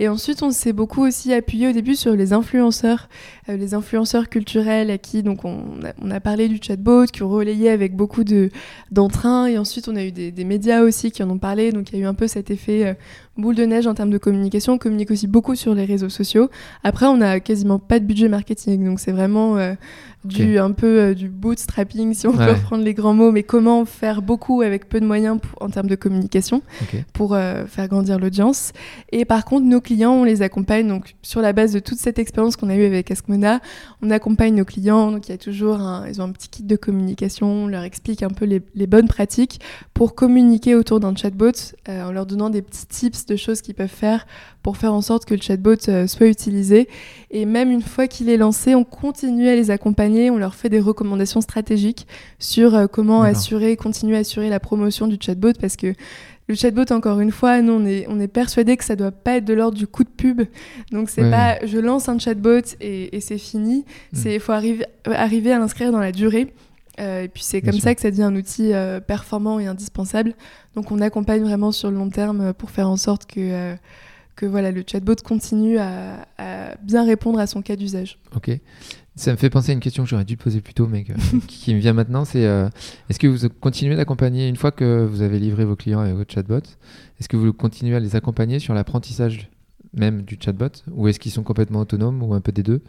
Et 0.00 0.08
ensuite, 0.08 0.42
on 0.42 0.50
s'est 0.50 0.72
beaucoup 0.72 1.06
aussi 1.06 1.32
appuyé 1.32 1.68
au 1.68 1.72
début 1.72 1.94
sur 1.94 2.16
les 2.16 2.32
influenceurs, 2.32 3.08
les 3.46 3.74
influenceurs 3.74 4.28
culturels 4.28 4.90
à 4.90 4.98
qui 4.98 5.22
donc 5.22 5.44
on 5.44 5.58
a, 5.84 5.92
on 6.02 6.10
a 6.10 6.18
parlé 6.18 6.48
du 6.48 6.58
chatbot, 6.60 7.04
qui 7.06 7.22
ont 7.22 7.28
relayé 7.28 7.70
avec 7.70 7.94
beaucoup 7.94 8.24
de 8.24 8.50
d'entrain. 8.90 9.46
Et 9.46 9.58
ensuite, 9.58 9.86
on 9.86 9.94
a 9.94 10.04
eu 10.04 10.10
des, 10.10 10.32
des 10.32 10.44
médias 10.44 10.82
aussi 10.82 11.12
qui 11.12 11.22
en 11.22 11.30
ont 11.30 11.38
parlé. 11.38 11.70
Donc, 11.70 11.90
il 11.92 11.98
y 11.98 12.00
a 12.00 12.04
eu 12.04 12.06
un 12.06 12.14
peu 12.14 12.26
cet 12.26 12.50
effet 12.50 12.96
boule 13.36 13.54
de 13.54 13.64
neige 13.64 13.86
en 13.86 13.94
termes 13.94 14.10
de 14.10 14.18
communication. 14.18 14.74
On 14.74 14.78
communique 14.78 15.12
aussi 15.12 15.28
beaucoup 15.28 15.54
sur 15.54 15.67
les 15.74 15.84
réseaux 15.84 16.08
sociaux. 16.08 16.48
Après, 16.84 17.06
on 17.06 17.20
a 17.20 17.40
quasiment 17.40 17.78
pas 17.78 17.98
de 18.00 18.04
budget 18.04 18.28
marketing, 18.28 18.84
donc 18.84 19.00
c'est 19.00 19.12
vraiment 19.12 19.56
euh, 19.56 19.74
du 20.24 20.58
un 20.58 20.72
peu 20.72 20.86
euh, 21.00 21.14
du 21.14 21.28
bootstrapping 21.28 22.12
si 22.14 22.26
on 22.26 22.30
Ouais. 22.36 22.46
peut 22.46 22.52
reprendre 22.52 22.84
les 22.84 22.94
grands 22.94 23.14
mots. 23.14 23.30
Mais 23.32 23.42
comment 23.42 23.84
faire 23.84 24.20
beaucoup 24.22 24.62
avec 24.62 24.88
peu 24.88 25.00
de 25.00 25.06
moyens 25.06 25.38
pour- 25.40 25.62
en 25.62 25.70
termes 25.70 25.86
de 25.88 25.94
communication 25.96 26.62
pour 27.12 27.34
euh, 27.34 27.66
faire 27.66 27.88
grandir 27.88 28.18
l'audience. 28.18 28.72
Et 29.12 29.24
par 29.24 29.44
contre, 29.44 29.66
nos 29.66 29.80
clients, 29.80 30.12
on 30.12 30.24
les 30.24 30.42
accompagne 30.42 30.86
donc 30.88 31.14
sur 31.22 31.40
la 31.40 31.52
base 31.52 31.72
de 31.72 31.78
toute 31.78 31.98
cette 31.98 32.18
expérience 32.18 32.56
qu'on 32.56 32.68
a 32.68 32.74
eue 32.76 32.84
avec 32.86 33.10
Askmona. 33.10 33.60
On 34.02 34.10
accompagne 34.10 34.54
nos 34.54 34.64
clients, 34.64 35.10
donc 35.12 35.28
il 35.28 35.32
y 35.32 35.34
a 35.34 35.38
toujours 35.38 35.80
un, 35.80 36.06
ils 36.08 36.20
ont 36.20 36.24
un 36.24 36.32
petit 36.32 36.48
kit 36.48 36.62
de 36.62 36.76
communication, 36.76 37.46
on 37.64 37.66
leur 37.66 37.82
explique 37.82 38.22
un 38.22 38.28
peu 38.30 38.44
les, 38.44 38.62
les 38.74 38.86
bonnes 38.86 39.08
pratiques 39.08 39.60
pour 39.94 40.14
communiquer 40.14 40.74
autour 40.74 41.00
d'un 41.00 41.14
chatbot 41.14 41.50
en 41.88 42.12
leur 42.12 42.26
donnant 42.26 42.50
des 42.50 42.62
petits 42.62 42.86
tips 42.86 43.26
de 43.26 43.36
choses 43.36 43.60
qu'ils 43.62 43.74
peuvent 43.74 43.88
faire 43.88 44.26
pour 44.62 44.76
faire 44.76 44.92
en 44.92 45.00
sorte 45.00 45.24
que 45.24 45.34
le 45.34 45.40
chatbot 45.40 45.57
euh, 45.88 46.06
soit 46.06 46.26
utilisé. 46.26 46.88
Et 47.30 47.44
même 47.44 47.70
une 47.70 47.82
fois 47.82 48.06
qu'il 48.06 48.28
est 48.28 48.36
lancé, 48.36 48.74
on 48.74 48.84
continue 48.84 49.48
à 49.48 49.54
les 49.54 49.70
accompagner, 49.70 50.30
on 50.30 50.38
leur 50.38 50.54
fait 50.54 50.68
des 50.68 50.80
recommandations 50.80 51.40
stratégiques 51.40 52.06
sur 52.38 52.74
euh, 52.74 52.86
comment 52.86 53.22
assurer, 53.22 53.76
continuer 53.76 54.16
à 54.16 54.20
assurer 54.20 54.48
la 54.48 54.60
promotion 54.60 55.06
du 55.06 55.16
chatbot 55.20 55.52
parce 55.60 55.76
que 55.76 55.94
le 56.48 56.54
chatbot, 56.54 56.90
encore 56.92 57.20
une 57.20 57.30
fois, 57.30 57.60
nous, 57.60 57.74
on 57.74 57.84
est, 57.84 58.06
on 58.08 58.18
est 58.18 58.28
persuadé 58.28 58.78
que 58.78 58.84
ça 58.84 58.96
doit 58.96 59.10
pas 59.10 59.36
être 59.36 59.44
de 59.44 59.52
l'ordre 59.52 59.76
du 59.76 59.86
coup 59.86 60.02
de 60.02 60.08
pub. 60.08 60.42
Donc, 60.92 61.10
c'est 61.10 61.22
Ouais, 61.22 61.30
pas 61.30 61.58
je 61.66 61.78
lance 61.78 62.08
un 62.08 62.18
chatbot 62.18 62.62
et, 62.80 63.14
et 63.14 63.20
c'est 63.20 63.36
fini. 63.36 63.84
C'est 64.14 64.34
Il 64.36 64.40
faut 64.40 64.52
arriver, 64.52 64.86
euh, 65.08 65.12
arriver 65.14 65.52
à 65.52 65.58
l'inscrire 65.58 65.92
dans 65.92 66.00
la 66.00 66.10
durée. 66.10 66.54
Euh, 67.00 67.24
et 67.24 67.28
puis, 67.28 67.42
c'est 67.44 67.60
comme 67.60 67.74
sûr. 67.74 67.82
ça 67.82 67.94
que 67.94 68.00
ça 68.00 68.10
devient 68.10 68.22
un 68.22 68.34
outil 68.34 68.72
euh, 68.72 68.98
performant 68.98 69.60
et 69.60 69.66
indispensable. 69.66 70.32
Donc, 70.74 70.90
on 70.90 71.02
accompagne 71.02 71.42
vraiment 71.42 71.70
sur 71.70 71.90
le 71.90 71.98
long 71.98 72.08
terme 72.08 72.54
pour 72.54 72.70
faire 72.70 72.88
en 72.88 72.96
sorte 72.96 73.26
que, 73.26 73.40
euh, 73.40 73.74
que 74.38 74.46
voilà, 74.46 74.70
le 74.70 74.84
chatbot 74.86 75.16
continue 75.24 75.78
à, 75.78 76.26
à 76.38 76.76
bien 76.76 77.04
répondre 77.04 77.40
à 77.40 77.46
son 77.46 77.60
cas 77.60 77.74
d'usage. 77.74 78.18
Ok. 78.36 78.50
Ça 79.16 79.32
me 79.32 79.36
fait 79.36 79.50
penser 79.50 79.72
à 79.72 79.74
une 79.74 79.80
question 79.80 80.04
que 80.04 80.08
j'aurais 80.08 80.24
dû 80.24 80.36
poser 80.36 80.60
plus 80.60 80.74
tôt, 80.74 80.86
mais 80.86 81.02
que- 81.02 81.12
qui, 81.48 81.74
me 81.74 81.80
vient 81.80 81.92
maintenant. 81.92 82.24
C'est 82.24 82.46
euh, 82.46 82.68
est-ce 83.10 83.18
que 83.18 83.26
vous 83.26 83.48
continuez 83.60 83.96
d'accompagner 83.96 84.46
une 84.46 84.54
fois 84.54 84.70
que 84.70 85.04
vous 85.04 85.22
avez 85.22 85.40
livré 85.40 85.64
vos 85.64 85.74
clients 85.74 86.04
et 86.04 86.12
votre 86.12 86.32
chatbot 86.32 86.62
Est-ce 87.18 87.28
que 87.28 87.36
vous 87.36 87.52
continuez 87.52 87.96
à 87.96 88.00
les 88.00 88.14
accompagner 88.14 88.60
sur 88.60 88.74
l'apprentissage 88.74 89.50
même 89.92 90.22
du 90.22 90.38
chatbot, 90.40 90.68
ou 90.92 91.08
est-ce 91.08 91.18
qu'ils 91.18 91.32
sont 91.32 91.42
complètement 91.42 91.80
autonomes 91.80 92.22
ou 92.22 92.34
un 92.34 92.40
peu 92.40 92.52
des 92.52 92.62
deux? 92.62 92.82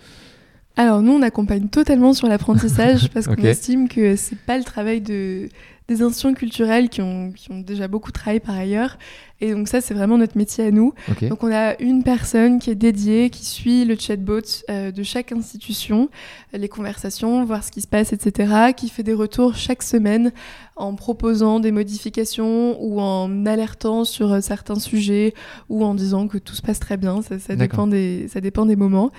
Alors 0.75 1.01
nous, 1.01 1.13
on 1.13 1.21
accompagne 1.21 1.67
totalement 1.69 2.13
sur 2.13 2.27
l'apprentissage 2.27 3.09
parce 3.09 3.27
qu'on 3.27 3.35
estime 3.35 3.87
que 3.87 4.15
c'est 4.15 4.37
pas 4.37 4.57
le 4.57 4.63
travail 4.63 5.01
de, 5.01 5.49
des 5.89 6.01
institutions 6.03 6.33
culturelles 6.33 6.87
qui 6.87 7.01
ont, 7.01 7.31
qui 7.31 7.51
ont 7.51 7.59
déjà 7.59 7.87
beaucoup 7.87 8.11
travaillé 8.11 8.39
par 8.39 8.55
ailleurs. 8.55 8.97
Et 9.41 9.53
donc 9.53 9.67
ça, 9.67 9.79
c'est 9.79 9.93
vraiment 9.93 10.17
notre 10.17 10.37
métier 10.37 10.65
à 10.65 10.71
nous. 10.71 10.93
Donc 11.21 11.43
on 11.43 11.51
a 11.51 11.79
une 11.79 12.03
personne 12.03 12.59
qui 12.59 12.69
est 12.69 12.75
dédiée, 12.75 13.29
qui 13.29 13.45
suit 13.45 13.85
le 13.85 13.95
chatbot 13.95 14.41
euh, 14.69 14.91
de 14.91 15.03
chaque 15.03 15.31
institution, 15.31 16.09
les 16.53 16.67
conversations, 16.67 17.43
voir 17.45 17.63
ce 17.63 17.71
qui 17.71 17.81
se 17.81 17.87
passe, 17.87 18.11
etc., 18.11 18.73
qui 18.75 18.89
fait 18.89 19.03
des 19.03 19.13
retours 19.13 19.55
chaque 19.55 19.81
semaine 19.81 20.33
en 20.75 20.95
proposant 20.95 21.59
des 21.59 21.71
modifications 21.71 22.81
ou 22.81 22.99
en 23.01 23.45
alertant 23.45 24.03
sur 24.03 24.31
euh, 24.31 24.41
certains 24.41 24.79
sujets 24.79 25.33
ou 25.69 25.83
en 25.85 25.93
disant 25.95 26.27
que 26.27 26.37
tout 26.37 26.55
se 26.55 26.61
passe 26.61 26.79
très 26.79 26.97
bien. 26.97 27.21
Ça, 27.21 27.55
dépend, 27.55 27.87
des, 27.87 28.27
ça 28.27 28.41
dépend 28.41 28.65
des 28.65 28.75
moments. 28.77 29.11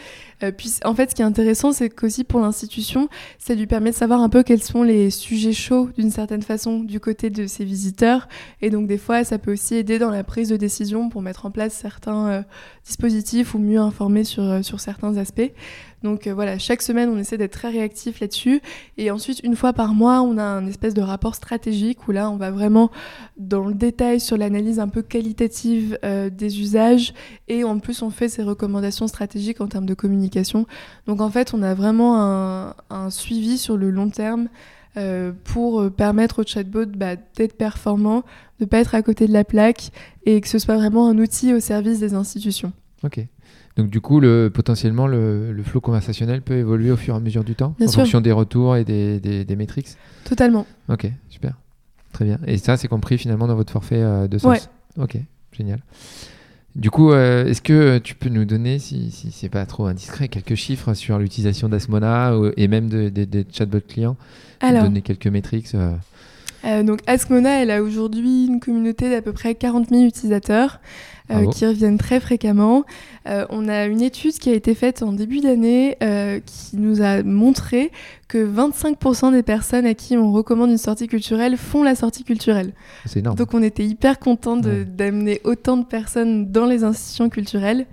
Euh, 0.43 0.53
puis 0.53 0.73
en 0.85 0.95
fait, 0.95 1.11
ce 1.11 1.15
qui 1.15 1.23
est 1.23 1.27
intéressant, 1.27 1.73
c'est 1.73 1.91
qu'aussi 1.91 2.25
pour 2.25 2.41
l'institution, 2.41 3.09
ça 3.39 3.55
lui 3.55 3.67
permet 3.67 3.91
de 3.91 3.97
savoir 3.97 4.21
un 4.21 4.29
peu 4.29 4.43
quels 4.43 4.63
sont 4.63 4.83
les 4.83 5.11
sujets 5.11 5.53
chauds 5.53 5.89
d'une 5.97 6.11
certaine 6.11 6.43
façon 6.43 6.60
du 6.67 7.01
côté 7.01 7.31
de 7.31 7.47
ses 7.47 7.65
visiteurs. 7.65 8.29
Et 8.63 8.71
donc 8.71 8.87
des 8.87 8.99
fois, 8.99 9.25
ça 9.25 9.39
peut 9.39 9.53
aussi 9.53 9.75
aider 9.77 9.99
dans 9.99 10.11
la 10.11 10.25
prise 10.25 10.49
de 10.49 10.57
décision 10.57 11.09
pour 11.09 11.23
mettre 11.23 11.47
en 11.47 11.51
place 11.51 11.75
certains 11.75 12.29
euh, 12.29 12.43
dispositifs 12.87 13.55
ou 13.55 13.59
mieux 13.59 13.79
informer 13.79 14.25
sur, 14.25 14.43
euh, 14.43 14.63
sur 14.63 14.81
certains 14.81 15.17
aspects. 15.17 15.53
Donc 16.03 16.27
euh, 16.27 16.35
voilà, 16.35 16.59
chaque 16.59 16.83
semaine, 16.83 17.09
on 17.09 17.19
essaie 17.19 17.37
d'être 17.37 17.53
très 17.53 17.71
réactif 17.71 18.21
là-dessus. 18.21 18.61
Et 18.97 19.11
ensuite, 19.11 19.41
une 19.43 19.57
fois 19.57 19.73
par 19.73 19.95
mois, 19.95 20.23
on 20.23 20.39
a 20.39 20.43
un 20.43 20.67
espèce 20.67 20.95
de 20.95 21.03
rapport 21.03 21.35
stratégique 21.35 22.07
où 22.09 22.13
là, 22.13 22.31
on 22.31 22.37
va 22.37 22.51
vraiment 22.51 22.91
dans 23.37 23.67
le 23.67 23.75
détail 23.75 24.21
sur 24.21 24.37
l'analyse 24.37 24.79
un 24.79 24.89
peu 24.89 25.03
qualitative 25.03 25.99
des 26.03 26.61
usages. 26.61 27.13
Et 27.49 27.65
en 27.65 27.79
plus, 27.79 28.03
on 28.03 28.11
fait 28.11 28.29
ces 28.29 28.43
recommandations 28.43 29.09
stratégiques 29.09 29.61
en 29.61 29.67
termes 29.67 29.87
de 29.87 29.95
communication. 29.95 30.67
Donc 31.07 31.21
en 31.21 31.31
fait, 31.31 31.53
on 31.53 31.63
a 31.63 31.75
vraiment 31.75 32.17
un 32.91 33.11
suivi 33.11 33.59
sur 33.59 33.77
le 33.77 33.91
long 33.91 34.09
terme 34.09 34.49
euh, 34.97 35.33
pour 35.45 35.81
euh, 35.81 35.91
permettre 35.91 36.43
au 36.43 36.45
chatbot 36.47 36.87
bah, 36.87 37.17
d'être 37.37 37.57
performant, 37.57 38.25
de 38.61 38.65
pas 38.65 38.79
être 38.79 38.95
à 38.95 39.03
côté 39.03 39.27
de 39.27 39.33
la 39.33 39.45
plaque 39.45 39.91
et 40.27 40.41
que 40.41 40.49
ce 40.49 40.59
soit 40.59 40.77
vraiment 40.77 41.09
un 41.09 41.19
outil 41.19 41.55
au 41.55 41.61
service 41.61 42.01
des 42.01 42.15
institutions. 42.15 42.73
Ok. 43.03 43.25
Donc 43.77 43.89
du 43.89 44.01
coup, 44.01 44.21
le, 44.21 44.51
potentiellement, 44.53 45.07
le, 45.07 45.53
le 45.53 45.63
flot 45.63 45.81
conversationnel 45.81 46.43
peut 46.43 46.57
évoluer 46.57 46.91
au 46.91 46.97
fur 46.97 47.15
et 47.15 47.17
à 47.17 47.21
mesure 47.21 47.45
du 47.45 47.55
temps, 47.55 47.75
Bien 47.79 47.87
en 47.87 47.91
sûr. 47.91 48.01
fonction 48.03 48.21
des 48.21 48.33
retours 48.33 48.77
et 48.77 48.85
des, 48.85 49.21
des, 49.21 49.45
des 49.45 49.57
métriques? 49.57 49.89
Totalement. 50.25 50.67
Ok, 50.89 51.11
super. 51.29 51.55
Très 52.13 52.25
bien. 52.25 52.39
Et 52.47 52.59
ça, 52.59 52.77
c'est 52.77 52.89
compris 52.89 53.17
finalement 53.17 53.47
dans 53.47 53.55
votre 53.55 53.73
forfait 53.73 54.03
euh, 54.03 54.27
de 54.27 54.39
sens 54.39 54.69
Ouais. 54.97 55.03
Ok, 55.05 55.17
génial. 55.53 55.81
Du 56.77 56.91
coup, 56.91 57.13
euh, 57.13 57.47
est-ce 57.47 57.63
que 57.63 57.99
tu 57.99 58.15
peux 58.15 58.29
nous 58.29 58.45
donner, 58.45 58.79
si, 58.79 59.11
si 59.11 59.33
c'est 59.33 59.49
pas 59.49 59.67
trop 59.67 59.87
indiscret, 59.87 60.29
quelques 60.29 60.55
chiffres 60.55 60.95
sur 60.95 61.19
l'utilisation 61.19 61.69
d'Asmona 61.69 62.33
et 62.57 62.69
même 62.69 62.89
de- 62.89 63.09
de- 63.09 63.25
des 63.25 63.45
chatbots 63.53 63.81
clients? 63.87 64.17
Alors, 64.61 64.85
Donner 64.85 65.03
quelques 65.03 65.27
métriques 65.27 65.75
euh, 65.75 65.93
Euh, 66.65 66.83
donc 66.83 67.01
Askmona, 67.07 67.63
elle 67.63 67.71
a 67.71 67.83
aujourd'hui 67.83 68.47
une 68.47 68.61
communauté 68.61 69.11
d'à 69.11 69.23
peu 69.23 69.33
près 69.33 69.55
40 69.55 69.89
000 69.91 70.03
utilisateurs 70.03 70.81
euh, 71.31 71.47
qui 71.47 71.65
reviennent 71.65 71.97
très 71.99 72.19
fréquemment. 72.19 72.85
Euh, 73.29 73.47
on 73.51 73.69
a 73.69 73.85
une 73.87 74.03
étude 74.03 74.33
qui 74.33 74.51
a 74.51 74.53
été 74.53 74.75
faite 74.75 75.03
en 75.03 75.13
début 75.13 75.41
d'année 75.41 75.97
euh, 76.03 76.41
qui 76.45 76.77
nous 76.77 77.03
a 77.03 77.23
montré 77.23 77.93
que 78.27 78.39
25% 78.39 79.33
des 79.33 79.43
personnes 79.45 79.87
à 79.87 79.95
qui 79.95 80.17
on 80.17 80.33
recommande 80.33 80.71
une 80.71 80.79
sortie 80.79 81.07
culturelle 81.07 81.57
font 81.57 81.83
la 81.85 81.95
sortie 81.95 82.25
culturelle. 82.25 82.73
C'est 83.07 83.21
énorme. 83.21 83.37
Donc 83.37 83.55
on 83.55 83.63
était 83.63 83.85
hyper 83.85 84.19
content 84.19 84.61
Ouais. 84.61 84.85
d'amener 84.85 85.41
autant 85.45 85.77
de 85.77 85.85
personnes 85.85 86.51
dans 86.51 86.67
les 86.67 86.83
institutions 86.83 87.29
culturelles. 87.29 87.87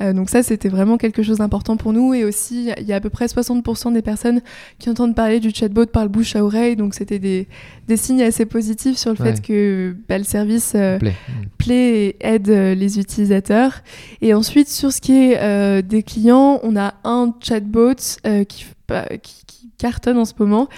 Euh, 0.00 0.12
donc 0.14 0.30
ça, 0.30 0.42
c'était 0.42 0.70
vraiment 0.70 0.96
quelque 0.96 1.22
chose 1.22 1.38
d'important 1.38 1.76
pour 1.76 1.92
nous. 1.92 2.14
Et 2.14 2.24
aussi, 2.24 2.70
il 2.78 2.86
y 2.86 2.92
a 2.92 2.96
à 2.96 3.00
peu 3.00 3.10
près 3.10 3.26
60% 3.26 3.92
des 3.92 4.00
personnes 4.02 4.40
qui 4.78 4.88
entendent 4.88 5.14
parler 5.14 5.38
du 5.38 5.50
chatbot 5.50 5.86
par 5.86 6.02
le 6.04 6.08
bouche 6.08 6.34
à 6.34 6.44
oreille. 6.44 6.76
Donc 6.76 6.94
c'était 6.94 7.18
des, 7.18 7.46
des 7.88 7.96
signes 7.96 8.22
assez 8.22 8.46
positifs 8.46 8.96
sur 8.96 9.12
le 9.12 9.20
Ouais. 9.20 9.34
fait 9.34 9.42
que 9.42 9.96
bah, 10.08 10.18
le 10.18 10.24
service 10.24 10.72
euh, 10.76 10.98
Plaît. 10.98 11.14
Plaît 11.58 12.04
et 12.06 12.16
aide 12.20 12.48
euh, 12.48 12.74
les 12.74 12.98
utilisateurs. 12.98 13.82
Et 14.20 14.34
ensuite, 14.34 14.68
sur 14.68 14.92
ce 14.92 15.00
qui 15.00 15.12
est 15.12 15.38
euh, 15.40 15.82
des 15.82 16.02
clients, 16.02 16.60
on 16.62 16.76
a 16.76 16.94
un 17.04 17.34
chatbot 17.42 17.94
euh, 18.26 18.44
qui, 18.44 18.66
bah, 18.88 19.06
qui, 19.22 19.44
qui 19.46 19.70
cartonne 19.78 20.16
en 20.16 20.24
ce 20.24 20.34
moment, 20.38 20.68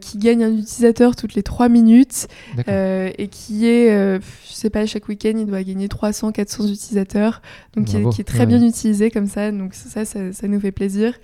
qui 0.00 0.18
gagne 0.18 0.44
un 0.44 0.52
utilisateur 0.52 1.16
toutes 1.16 1.34
les 1.34 1.42
3 1.42 1.68
minutes 1.68 2.28
et 2.68 3.28
qui 3.28 3.66
est, 3.66 3.90
je 3.90 4.52
sais 4.52 4.70
pas, 4.70 4.86
chaque 4.86 5.08
week-end, 5.08 5.32
il 5.36 5.46
doit 5.46 5.64
gagner 5.64 5.88
300, 5.88 6.30
400 6.30 6.68
utilisateurs, 6.68 7.42
donc 7.74 7.86
qui 7.86 7.96
est, 7.96 8.00
Bravo. 8.00 8.14
qui 8.14 8.20
est 8.20 8.24
très 8.24 8.40
Ouais. 8.40 8.46
bien 8.46 8.62
utilisé 8.64 9.10
comme 9.10 9.26
ça, 9.26 9.50
donc 9.50 9.74
ça, 9.74 10.04
ça, 10.04 10.32
ça 10.32 10.46
nous 10.46 10.60
fait 10.60 10.70
plaisir. 10.70 11.14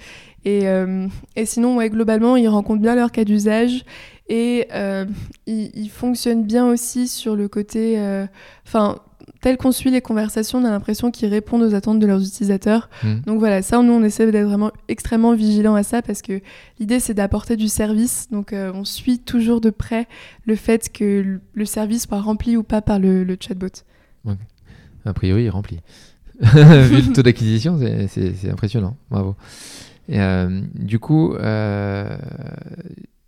Et, 0.44 0.68
euh, 0.68 1.06
et 1.36 1.46
sinon, 1.46 1.76
ouais, 1.76 1.88
globalement, 1.90 2.36
ils 2.36 2.48
rencontrent 2.48 2.82
bien 2.82 2.94
leur 2.94 3.12
cas 3.12 3.24
d'usage 3.24 3.84
et 4.28 4.66
euh, 4.72 5.04
ils, 5.46 5.70
ils 5.74 5.88
fonctionnent 5.90 6.44
bien 6.44 6.66
aussi 6.68 7.06
sur 7.08 7.36
le 7.36 7.48
côté, 7.48 7.98
euh, 7.98 8.26
enfin, 8.66 8.98
tel 9.40 9.56
qu'on 9.56 9.72
suit 9.72 9.90
les 9.90 10.00
conversations, 10.00 10.58
on 10.60 10.64
a 10.64 10.70
l'impression 10.70 11.10
qu'ils 11.10 11.28
répondent 11.28 11.62
aux 11.62 11.74
attentes 11.74 11.98
de 11.98 12.06
leurs 12.06 12.22
utilisateurs. 12.22 12.88
Mm. 13.02 13.20
Donc 13.26 13.38
voilà, 13.38 13.60
ça, 13.62 13.82
nous, 13.82 13.92
on 13.92 14.02
essaie 14.02 14.30
d'être 14.30 14.46
vraiment 14.46 14.70
extrêmement 14.88 15.34
vigilant 15.34 15.74
à 15.74 15.82
ça 15.82 16.00
parce 16.00 16.22
que 16.22 16.40
l'idée, 16.78 17.00
c'est 17.00 17.14
d'apporter 17.14 17.56
du 17.56 17.68
service. 17.68 18.28
Donc, 18.30 18.52
euh, 18.52 18.72
on 18.74 18.84
suit 18.84 19.18
toujours 19.18 19.60
de 19.60 19.70
près 19.70 20.06
le 20.46 20.56
fait 20.56 20.90
que 20.92 21.38
le- 21.52 21.64
service 21.64 22.06
soit 22.06 22.20
rempli 22.20 22.56
ou 22.56 22.62
pas 22.62 22.82
par 22.82 22.98
le, 22.98 23.24
le 23.24 23.36
chatbot. 23.38 23.68
A 25.04 25.12
priori, 25.12 25.44
il 25.44 25.50
remplit. 25.50 25.80
Vu 26.40 27.02
le 27.02 27.12
taux 27.12 27.22
d'acquisition, 27.22 27.78
c'est 28.08 28.48
impressionnant. 28.50 28.96
Bravo. 29.10 29.34
Et, 30.08 30.20
euh, 30.20 30.60
du 30.74 30.98
coup, 30.98 31.34
euh, 31.34 32.16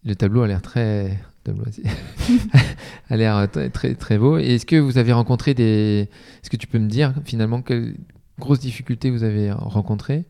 le 0.05 0.15
tableau 0.15 0.43
a 0.43 0.47
l'air 0.49 0.63
très. 0.63 1.19
a 3.11 3.17
l'air 3.17 3.49
très, 3.51 3.71
très, 3.71 3.95
très 3.95 4.19
beau. 4.19 4.39
Et 4.39 4.55
Est-ce 4.55 4.67
que 4.67 4.77
vous 4.77 4.99
avez 4.99 5.13
rencontré 5.13 5.55
des. 5.55 6.09
Est-ce 6.43 6.51
que 6.51 6.57
tu 6.57 6.67
peux 6.67 6.79
me 6.79 6.89
dire 6.89 7.15
finalement 7.25 7.61
quel- 7.63 7.95
grosses 8.39 8.61
difficultés 8.61 9.11
vous 9.11 9.23
avez 9.23 9.53
rencontrées, 9.53 10.25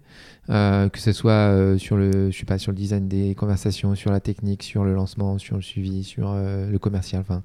que 0.48 0.90
ce 0.98 1.12
soit 1.12 1.74
sur 1.78 1.96
le, 1.96 2.30
je 2.30 2.36
sais 2.36 2.44
pas, 2.44 2.58
sur 2.58 2.70
le 2.72 2.76
design 2.76 3.08
des 3.08 3.34
conversations, 3.34 3.94
sur 3.94 4.10
la 4.10 4.20
technique, 4.20 4.62
sur 4.62 4.84
le 4.84 4.92
lancement, 4.92 5.38
sur 5.38 5.56
le 5.56 5.62
suivi, 5.62 6.04
sur 6.04 6.34
le 6.34 6.76
commercial, 6.78 7.22
enfin, 7.22 7.42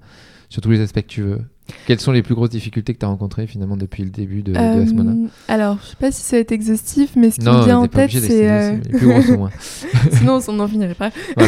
sur 0.49 0.61
tous 0.61 0.71
les 0.71 0.81
aspects 0.81 1.01
que 1.01 1.07
tu 1.07 1.21
veux? 1.21 1.41
Quelles 1.85 1.99
sont 1.99 2.11
les 2.11 2.21
plus 2.21 2.35
grosses 2.35 2.49
difficultés 2.49 2.93
que 2.93 2.99
tu 2.99 3.05
as 3.05 3.09
rencontrées 3.09 3.47
finalement 3.47 3.77
depuis 3.77 4.03
le 4.03 4.09
début 4.09 4.43
de, 4.43 4.55
euh, 4.55 4.83
Asmona 4.83 5.13
Alors, 5.47 5.79
je 5.83 5.89
sais 5.89 5.95
pas 5.99 6.11
si 6.11 6.21
ça 6.21 6.37
va 6.37 6.41
être 6.41 6.51
exhaustif, 6.51 7.11
mais 7.15 7.31
ce 7.31 7.39
qui 7.39 7.45
me 7.45 7.65
vient 7.65 7.79
en 7.79 7.87
tête, 7.87 8.11
c'est. 8.11 8.49
Euh... 8.49 8.77
Les 8.91 8.97
plus 8.97 9.07
grosses 9.07 9.29
au 9.29 9.37
moins. 9.37 9.51
Sinon, 10.11 10.39
on 10.47 10.53
n'en 10.53 10.67
finirait 10.67 10.95
pas. 10.95 11.11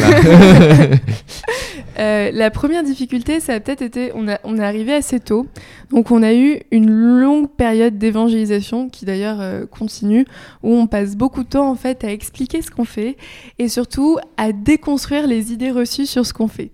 euh, 1.98 2.30
la 2.32 2.50
première 2.50 2.82
difficulté, 2.82 3.40
ça 3.40 3.54
a 3.54 3.60
peut-être 3.60 3.82
été. 3.82 4.12
On, 4.14 4.28
a, 4.28 4.38
on 4.44 4.58
est 4.58 4.64
arrivé 4.64 4.92
assez 4.92 5.20
tôt. 5.20 5.46
Donc, 5.90 6.10
on 6.10 6.22
a 6.22 6.34
eu 6.34 6.60
une 6.70 6.90
longue 6.90 7.50
période 7.50 7.98
d'évangélisation 7.98 8.88
qui 8.88 9.04
d'ailleurs 9.04 9.40
euh, 9.40 9.66
continue, 9.66 10.24
où 10.62 10.74
on 10.74 10.86
passe 10.86 11.16
beaucoup 11.16 11.42
de 11.42 11.48
temps 11.48 11.70
en 11.70 11.74
fait 11.76 12.04
à 12.04 12.12
expliquer 12.12 12.62
ce 12.62 12.70
qu'on 12.70 12.84
fait 12.84 13.16
et 13.58 13.68
surtout 13.68 14.18
à 14.36 14.52
déconstruire 14.52 15.26
les 15.26 15.52
idées 15.52 15.70
reçues 15.70 16.06
sur 16.06 16.26
ce 16.26 16.32
qu'on 16.32 16.48
fait 16.48 16.70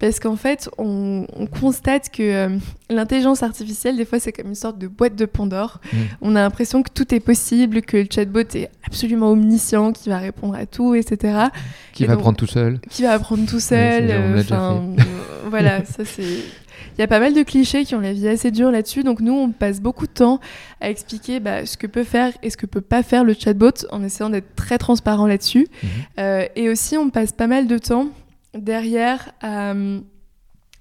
parce 0.00 0.18
qu'en 0.18 0.36
fait, 0.36 0.70
on, 0.78 1.26
constate 1.60 2.08
que 2.08 2.22
euh, 2.22 2.58
l'intelligence 2.88 3.42
artificielle, 3.42 3.98
des 3.98 4.06
fois, 4.06 4.18
c'est 4.18 4.32
comme 4.32 4.48
une 4.48 4.54
sorte 4.54 4.78
de 4.78 4.88
boîte 4.88 5.14
de 5.14 5.26
Pandore. 5.26 5.78
Mm. 5.92 5.96
On 6.22 6.36
a 6.36 6.40
l'impression 6.40 6.82
que 6.82 6.88
tout 6.92 7.14
est 7.14 7.20
possible, 7.20 7.82
que 7.82 7.98
le 7.98 8.06
chatbot 8.10 8.40
est 8.54 8.70
absolument 8.82 9.30
omniscient, 9.30 9.92
qui 9.92 10.08
va 10.08 10.16
répondre 10.16 10.54
à 10.54 10.64
tout, 10.64 10.94
etc. 10.94 11.48
Qui 11.92 12.06
va 12.06 12.14
apprendre 12.14 12.38
tout 12.38 12.46
seul. 12.46 12.80
Qui 12.88 13.02
va 13.02 13.12
apprendre 13.12 13.44
tout 13.46 13.60
seul. 13.60 14.06
Euh, 14.08 14.42
voilà, 15.46 15.84
ça 15.84 16.06
c'est. 16.06 16.44
Il 16.96 17.00
y 17.00 17.04
a 17.04 17.06
pas 17.06 17.20
mal 17.20 17.34
de 17.34 17.42
clichés 17.42 17.84
qui 17.84 17.94
ont 17.94 18.00
la 18.00 18.12
vie 18.12 18.28
assez 18.28 18.50
dure 18.50 18.70
là-dessus, 18.70 19.04
donc 19.04 19.20
nous 19.20 19.32
on 19.32 19.50
passe 19.52 19.80
beaucoup 19.80 20.06
de 20.06 20.12
temps 20.12 20.40
à 20.80 20.90
expliquer 20.90 21.40
bah, 21.40 21.64
ce 21.64 21.76
que 21.76 21.86
peut 21.86 22.04
faire 22.04 22.32
et 22.42 22.50
ce 22.50 22.56
que 22.56 22.66
peut 22.66 22.80
pas 22.80 23.02
faire 23.02 23.24
le 23.24 23.34
chatbot 23.34 23.86
en 23.90 24.02
essayant 24.02 24.30
d'être 24.30 24.54
très 24.54 24.76
transparent 24.76 25.26
là-dessus. 25.26 25.68
Euh, 26.18 26.46
et 26.56 26.68
aussi 26.68 26.96
on 26.96 27.10
passe 27.10 27.32
pas 27.32 27.46
mal 27.46 27.66
de 27.66 27.78
temps 27.78 28.08
derrière, 28.54 29.32
euh, 29.44 30.00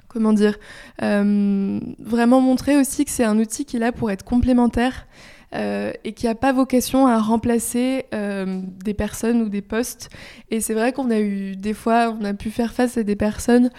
comment 0.08 0.34
dire, 0.34 0.58
euh, 1.02 1.80
vraiment 2.00 2.42
montrer 2.42 2.78
aussi 2.78 3.06
que 3.06 3.12
c'est 3.12 3.24
un 3.24 3.38
outil 3.40 3.66
qui 3.66 3.78
est 3.78 3.80
là 3.80 3.92
pour 3.92 4.12
être 4.12 4.24
complémentaire 4.24 5.08
euh, 5.56 5.92
et 6.04 6.14
qui 6.14 6.28
n'a 6.28 6.36
pas 6.36 6.54
vocation 6.54 7.08
à 7.08 7.20
remplacer 7.20 8.06
des 8.12 8.94
personnes 8.94 9.42
ou 9.42 9.50
des 9.50 9.62
postes. 9.62 10.10
Et 10.52 10.62
c'est 10.62 10.74
vrai 10.74 10.94
qu'on 10.94 11.10
a 11.10 11.20
eu 11.20 11.56
des 11.56 11.74
fois, 11.74 12.16
on 12.20 12.24
a 12.24 12.34
pu 12.34 12.52
faire 12.52 12.74
face 12.74 12.98
à 12.98 13.04
des 13.04 13.16
personnes 13.16 13.70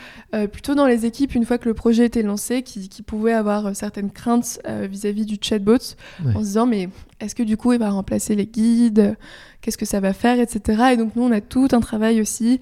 plutôt 0.53 0.75
dans 0.75 0.87
les 0.87 1.07
équipes 1.07 1.35
une 1.35 1.45
fois 1.45 1.59
que 1.59 1.69
le 1.69 1.75
projet 1.75 2.07
était 2.07 2.23
lancé, 2.23 2.63
qui, 2.63 3.03
pouvaient 3.03 3.33
avoir 3.33 3.75
certaines 3.75 4.11
craintes 4.11 4.61
vis-à-vis 4.67 5.27
du 5.27 5.37
chatbot, 5.41 5.97
en 6.25 6.41
se 6.41 6.45
disant 6.45 6.67
mais 6.67 6.89
est-ce 7.21 7.35
que 7.35 7.43
du 7.43 7.57
coup 7.57 7.73
il 7.73 7.79
va 7.79 7.91
remplacer 7.91 8.35
les 8.35 8.47
guides? 8.47 9.17
Qu'est-ce 9.61 9.79
que 9.79 9.87
ça 9.87 10.01
va 10.01 10.13
faire, 10.13 10.41
etc. 10.41 10.83
Et 10.93 10.97
donc 10.97 11.17
nous 11.17 11.23
on 11.23 11.33
a 11.33 11.41
tout 11.41 11.69
un 11.73 11.81
travail 11.81 12.21
aussi 12.21 12.61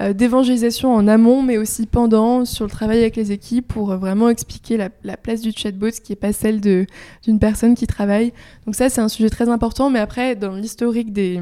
euh, 0.00 0.14
d'évangélisation 0.14 0.94
en 0.94 1.06
amont, 1.06 1.42
mais 1.42 1.58
aussi 1.58 1.84
pendant, 1.84 2.46
sur 2.46 2.64
le 2.64 2.70
travail 2.70 3.00
avec 3.00 3.16
les 3.16 3.32
équipes 3.32 3.68
pour 3.68 3.92
euh, 3.92 3.96
vraiment 3.98 4.30
expliquer 4.30 4.78
la, 4.78 5.16
place 5.18 5.42
du 5.42 5.52
chatbot, 5.52 5.90
qui 5.90 6.12
n'est 6.12 6.16
pas 6.16 6.32
celle 6.32 6.60
d'une 6.60 7.38
personne 7.38 7.74
qui 7.74 7.86
travaille. 7.86 8.32
Donc 8.64 8.76
ça, 8.76 8.88
c'est 8.88 9.02
un 9.02 9.10
sujet 9.10 9.28
très 9.28 9.50
important, 9.50 9.90
mais 9.90 9.98
après, 9.98 10.36
dans 10.36 10.54
l'historique 10.54 11.12
des 11.12 11.38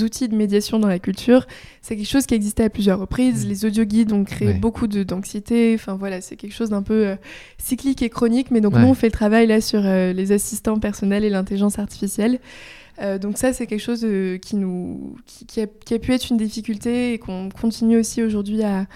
outils 0.00 0.28
de 0.28 0.34
médiation 0.34 0.78
dans 0.78 0.88
la 0.88 0.98
culture, 0.98 1.46
c'est 1.82 1.96
quelque 1.96 2.08
chose 2.08 2.24
qui 2.24 2.34
existait 2.34 2.64
à 2.64 2.70
plusieurs 2.70 2.98
reprises. 2.98 3.44
Mmh. 3.44 3.48
Les 3.48 3.64
audio 3.66 3.84
guides 3.84 4.12
ont 4.12 4.24
créé 4.24 4.54
beaucoup 4.54 4.86
d'anxiété. 4.86 5.74
Enfin 5.74 5.96
voilà, 5.96 6.22
c'est 6.22 6.36
quelque 6.36 6.54
chose 6.54 6.70
d'un 6.70 6.82
peu 6.82 7.08
euh, 7.08 7.16
cyclique 7.58 8.00
et 8.00 8.08
chronique. 8.08 8.50
Mais 8.50 8.62
donc 8.62 8.72
nous, 8.74 8.86
on 8.86 8.94
fait 8.94 9.08
le 9.08 9.12
travail 9.12 9.46
là 9.46 9.60
sur 9.60 9.82
les 9.82 10.32
assistants 10.32 10.78
personnels 10.78 11.24
et 11.24 11.30
l'intelligence 11.30 11.78
artificielle. 11.78 12.38
Euh, 13.00 13.18
donc 13.18 13.38
ça, 13.38 13.52
c'est 13.52 13.66
quelque 13.66 13.82
chose 13.82 14.04
euh, 14.04 14.38
qui, 14.38 14.56
nous, 14.56 15.16
qui, 15.46 15.60
a, 15.60 15.98
pu 15.98 16.12
être 16.12 16.30
une 16.30 16.36
difficulté 16.36 17.14
et 17.14 17.18
qu'on 17.18 17.48
continue 17.48 17.98
aussi 17.98 18.22
aujourd'hui 18.22 18.62
à, 18.62 18.86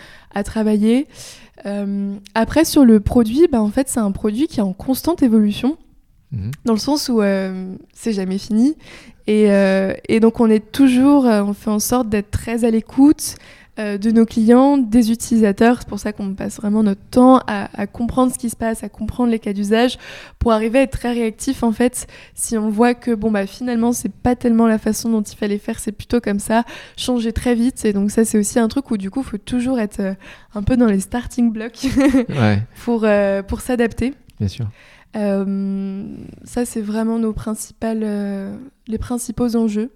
travailler. 0.45 1.07
Euh, 1.67 2.15
après, 2.35 2.65
sur 2.65 2.85
le 2.85 3.01
produit, 3.01 3.47
bah, 3.51 3.61
en 3.61 3.69
fait, 3.69 3.89
c'est 3.89 4.01
un 4.01 4.13
produit 4.13 4.49
qui 4.49 4.61
est 4.61 4.63
en 4.63 4.73
constante 4.73 5.23
évolution, 5.23 5.77
mhm. 6.33 6.51
dans 6.65 6.73
le 6.73 6.79
sens 6.79 7.09
où 7.09 7.21
c'est 7.93 8.13
jamais 8.13 8.39
fini. 8.39 8.77
Et, 9.29 9.49
et, 10.09 10.21
donc, 10.21 10.41
on 10.41 10.51
est 10.51 10.73
toujours, 10.73 11.25
on 11.25 11.53
fait 11.53 11.71
en 11.71 11.79
sorte 11.79 12.09
d'être 12.09 12.31
très 12.31 12.65
à 12.65 12.71
l'écoute, 12.71 13.37
euh, 13.79 13.97
de 13.97 14.11
nos 14.11 14.27
clients, 14.27 14.77
des 14.77 15.11
utilisateurs. 15.11 15.79
C'est 15.79 15.89
pour 15.89 15.99
ça 15.99 16.13
qu'on 16.13 16.35
passe 16.35 16.57
vraiment 16.57 16.83
notre 16.83 17.01
temps 17.11 17.41
à, 17.47 17.87
comprendre 17.87 18.31
ce 18.31 18.39
qui 18.39 18.51
se 18.51 18.57
passe, 18.57 18.85
à 18.85 18.91
comprendre 18.91 19.31
les 19.31 19.39
cas 19.39 19.55
d'usage, 19.55 19.97
pour 20.39 20.53
arriver 20.53 20.81
à 20.81 20.83
être 20.83 20.99
très 20.99 21.13
réactif 21.13 21.63
en 21.63 21.73
fait. 21.73 22.07
Si 22.35 22.59
on 22.59 22.69
voit 22.69 22.93
que 22.93 23.15
bon 23.15 23.31
bah 23.31 23.47
finalement 23.47 23.93
c'est 23.93 24.13
pas 24.13 24.37
tellement 24.37 24.67
la 24.67 24.77
façon 24.77 25.09
dont 25.09 25.23
il 25.23 25.37
fallait 25.37 25.57
faire, 25.57 25.79
c'est 25.79 25.93
plutôt 25.93 26.21
comme 26.21 26.39
ça, 26.39 26.65
changer 26.99 27.33
très 27.33 27.55
vite. 27.55 27.83
Et 27.87 27.95
donc 27.95 28.11
ça 28.11 28.27
c'est 28.27 28.37
aussi 28.37 28.59
un 28.59 28.69
truc 28.69 28.91
où 28.91 28.99
du 28.99 29.11
coup 29.11 29.23
faut 29.23 29.39
toujours 29.39 29.81
être 29.81 30.01
euh, 30.01 30.15
un 30.55 30.63
peu 30.63 30.77
dans 30.77 30.89
les 30.89 31.01
starting 31.01 31.51
blocks 31.51 31.87
pour 32.85 33.05
euh, 33.05 33.43
pour 33.43 33.63
s'adapter. 33.63 34.13
Bien 34.39 34.49
sûr. 34.49 34.67
ça 35.15 36.65
c'est 36.67 36.83
vraiment 36.83 37.19
nos 37.19 37.33
principales, 37.33 38.07
les 38.87 38.99
principaux 38.99 39.57
enjeux. 39.57 39.91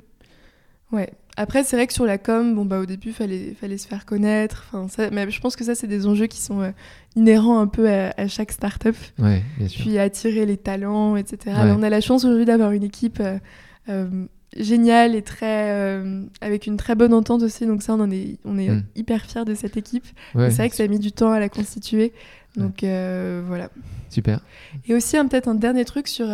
Ouais. 0.92 1.12
Après, 1.36 1.64
c'est 1.64 1.76
vrai 1.76 1.86
que 1.86 1.92
sur 1.92 2.06
la 2.06 2.16
com, 2.16 2.54
bon, 2.54 2.64
bah, 2.64 2.78
au 2.80 2.86
début, 2.86 3.08
il 3.08 3.14
fallait, 3.14 3.54
fallait 3.60 3.76
se 3.76 3.86
faire 3.86 4.06
connaître. 4.06 4.72
Ça, 4.88 5.10
mais 5.10 5.30
je 5.30 5.40
pense 5.40 5.54
que 5.54 5.64
ça, 5.64 5.74
c'est 5.74 5.86
des 5.86 6.06
enjeux 6.06 6.26
qui 6.26 6.40
sont 6.40 6.62
euh, 6.62 6.70
inhérents 7.14 7.60
un 7.60 7.66
peu 7.66 7.90
à, 7.90 8.28
chaque 8.28 8.52
start-up. 8.52 8.96
Ouais, 9.18 9.42
bien 9.58 9.68
sûr. 9.68 9.84
Puis 9.84 9.98
attirer 9.98 10.46
les 10.46 10.56
talents, 10.56 11.16
etc. 11.16 11.56
on 11.76 11.82
a 11.82 11.90
la 11.90 12.00
chance 12.00 12.24
aujourd'hui 12.24 12.46
d'avoir 12.46 12.72
une 12.72 12.84
équipe 12.84 13.20
euh, 13.20 13.38
euh, 13.90 14.08
géniale 14.56 15.14
et 15.14 15.20
très, 15.20 16.00
avec 16.40 16.66
une 16.66 16.78
très 16.78 16.94
bonne 16.94 17.12
entente 17.12 17.42
aussi. 17.42 17.66
Donc, 17.66 17.82
ça, 17.82 17.94
on, 17.94 18.00
en 18.00 18.10
est, 18.10 18.38
on 18.46 18.58
est 18.58 18.70
hmm. 18.70 18.84
hyper 18.94 19.26
fiers 19.26 19.44
de 19.44 19.54
cette 19.54 19.76
équipe. 19.76 20.06
c'est 20.34 20.50
vrai 20.50 20.70
que 20.70 20.76
ça 20.76 20.84
a 20.84 20.88
mis 20.88 20.98
du 20.98 21.12
temps 21.12 21.32
à 21.32 21.38
la 21.38 21.50
constituer. 21.50 22.14
Donc, 22.56 22.80
voilà. 22.82 23.70
Super. 24.08 24.40
Et 24.88 24.94
aussi, 24.94 25.16
peut-être 25.16 25.48
un 25.48 25.54
dernier 25.54 25.84
truc 25.84 26.08
sur 26.08 26.26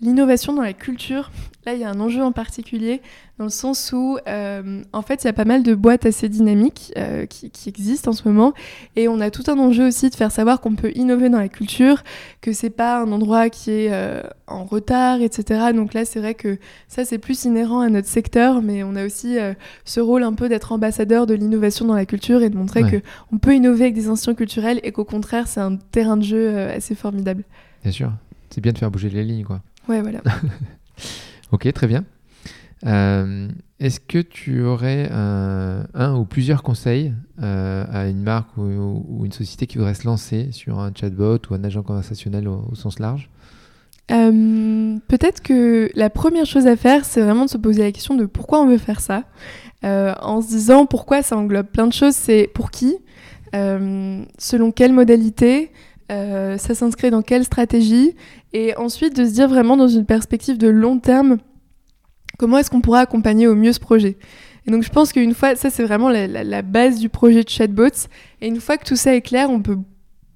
l'innovation 0.00 0.52
dans 0.52 0.62
la 0.62 0.72
culture. 0.72 1.30
Là, 1.66 1.74
il 1.74 1.80
y 1.80 1.84
a 1.84 1.90
un 1.90 2.00
enjeu 2.00 2.22
en 2.22 2.32
particulier 2.32 3.02
dans 3.38 3.44
le 3.44 3.50
sens 3.50 3.92
où, 3.92 4.18
euh, 4.26 4.82
en 4.92 5.02
fait, 5.02 5.22
il 5.22 5.26
y 5.26 5.30
a 5.30 5.32
pas 5.32 5.44
mal 5.44 5.62
de 5.62 5.74
boîtes 5.74 6.06
assez 6.06 6.28
dynamiques 6.28 6.92
euh, 6.96 7.24
qui, 7.26 7.50
existent 7.68 8.10
en 8.10 8.14
ce 8.14 8.26
moment, 8.26 8.52
et 8.96 9.06
on 9.06 9.20
a 9.20 9.30
tout 9.30 9.44
un 9.48 9.58
enjeu 9.58 9.86
aussi 9.86 10.10
de 10.10 10.14
faire 10.14 10.32
savoir 10.32 10.60
qu'on 10.60 10.74
peut 10.74 10.90
innover 10.96 11.28
dans 11.28 11.38
la 11.38 11.48
culture, 11.48 12.02
que 12.40 12.52
c'est 12.52 12.70
pas 12.70 13.00
un 13.00 13.12
endroit 13.12 13.48
qui 13.48 13.70
est 13.70 13.92
euh, 13.92 14.22
en 14.48 14.64
retard, 14.64 15.20
etc. 15.20 15.66
Donc 15.74 15.94
là, 15.94 16.04
c'est 16.04 16.18
vrai 16.18 16.34
que 16.34 16.58
ça, 16.88 17.04
c'est 17.04 17.18
plus 17.18 17.44
inhérent 17.44 17.80
à 17.80 17.88
notre 17.90 18.08
secteur, 18.08 18.60
mais 18.60 18.82
on 18.82 18.96
a 18.96 19.04
aussi 19.04 19.36
ce 19.84 20.00
rôle 20.00 20.22
un 20.22 20.32
peu 20.32 20.48
d'être 20.48 20.72
ambassadeur 20.72 21.26
de 21.26 21.34
l'innovation 21.34 21.84
dans 21.84 21.94
la 21.94 22.06
culture 22.06 22.42
et 22.42 22.50
de 22.50 22.56
montrer 22.56 22.82
qu'on 22.82 22.90
que 22.90 22.96
on 23.32 23.38
peut 23.38 23.54
innover 23.54 23.84
avec 23.84 23.94
des 23.94 24.08
institutions 24.08 24.34
culturelles 24.34 24.80
et 24.82 24.90
qu'au 24.90 25.04
contraire, 25.04 25.47
c'est 25.48 25.60
un 25.60 25.76
terrain 25.76 26.16
de 26.16 26.22
jeu 26.22 26.58
assez 26.68 26.94
formidable. 26.94 27.44
Bien 27.82 27.92
sûr, 27.92 28.12
c'est 28.50 28.60
bien 28.60 28.72
de 28.72 28.78
faire 28.78 28.90
bouger 28.90 29.10
les 29.10 29.24
lignes, 29.24 29.44
quoi. 29.44 29.60
Ouais, 29.88 30.02
voilà. 30.02 30.20
ok, 31.52 31.72
très 31.72 31.86
bien. 31.86 32.04
Euh, 32.86 33.48
est-ce 33.80 33.98
que 34.00 34.18
tu 34.18 34.62
aurais 34.62 35.08
un, 35.10 36.14
ou 36.14 36.24
plusieurs 36.24 36.62
conseils 36.62 37.12
euh, 37.42 37.84
à 37.90 38.08
une 38.08 38.22
marque 38.22 38.56
ou, 38.56 39.24
une 39.24 39.32
société 39.32 39.66
qui 39.66 39.78
voudrait 39.78 39.94
se 39.94 40.06
lancer 40.06 40.48
sur 40.52 40.78
un 40.78 40.92
chatbot 40.94 41.38
ou 41.50 41.54
un 41.54 41.64
agent 41.64 41.82
conversationnel 41.82 42.48
au, 42.48 42.74
sens 42.74 42.98
large? 42.98 43.30
Euh, 44.10 44.96
Peut-être 45.08 45.42
que 45.42 45.90
la 45.94 46.10
première 46.10 46.46
chose 46.46 46.66
à 46.66 46.76
faire, 46.76 47.04
c'est 47.04 47.20
vraiment 47.20 47.44
de 47.44 47.50
se 47.50 47.58
poser 47.58 47.82
la 47.82 47.92
question 47.92 48.14
de 48.14 48.26
pourquoi 48.26 48.60
on 48.60 48.66
veut 48.66 48.78
faire 48.78 49.00
ça. 49.00 49.24
en 49.82 50.40
se 50.40 50.48
disant 50.48 50.86
pourquoi 50.86 51.22
ça 51.22 51.36
englobe 51.36 51.66
plein 51.66 51.86
de 51.86 51.92
choses, 51.92 52.14
c'est 52.14 52.50
pour 52.54 52.70
qui, 52.70 52.96
selon 53.52 54.72
quelle 54.72 54.92
modalité, 54.92 55.70
ça 56.08 56.74
s'inscrit 56.74 57.10
dans 57.10 57.22
quelle 57.22 57.44
stratégie, 57.44 58.14
et 58.52 58.76
ensuite 58.76 59.16
de 59.16 59.24
se 59.24 59.32
dire 59.32 59.48
vraiment 59.48 59.76
dans 59.76 59.88
une 59.88 60.06
perspective 60.06 60.58
de 60.58 60.68
long 60.68 60.98
terme 60.98 61.38
comment 62.38 62.58
est-ce 62.58 62.70
qu'on 62.70 62.80
pourra 62.80 63.00
accompagner 63.00 63.46
au 63.46 63.54
mieux 63.54 63.72
ce 63.72 63.80
projet 63.80 64.16
Et 64.66 64.70
donc 64.70 64.82
je 64.82 64.88
pense 64.88 65.12
qu'une 65.12 65.34
fois, 65.34 65.56
ça 65.56 65.68
c'est 65.68 65.84
vraiment 65.84 66.08
la, 66.08 66.62
base 66.62 66.98
du 66.98 67.08
projet 67.10 67.44
de 67.44 67.48
chatbots, 67.48 68.08
et 68.40 68.46
une 68.46 68.60
fois 68.60 68.78
que 68.78 68.84
tout 68.84 68.96
ça 68.96 69.14
est 69.14 69.20
clair, 69.20 69.50
on 69.50 69.60
peut 69.60 69.76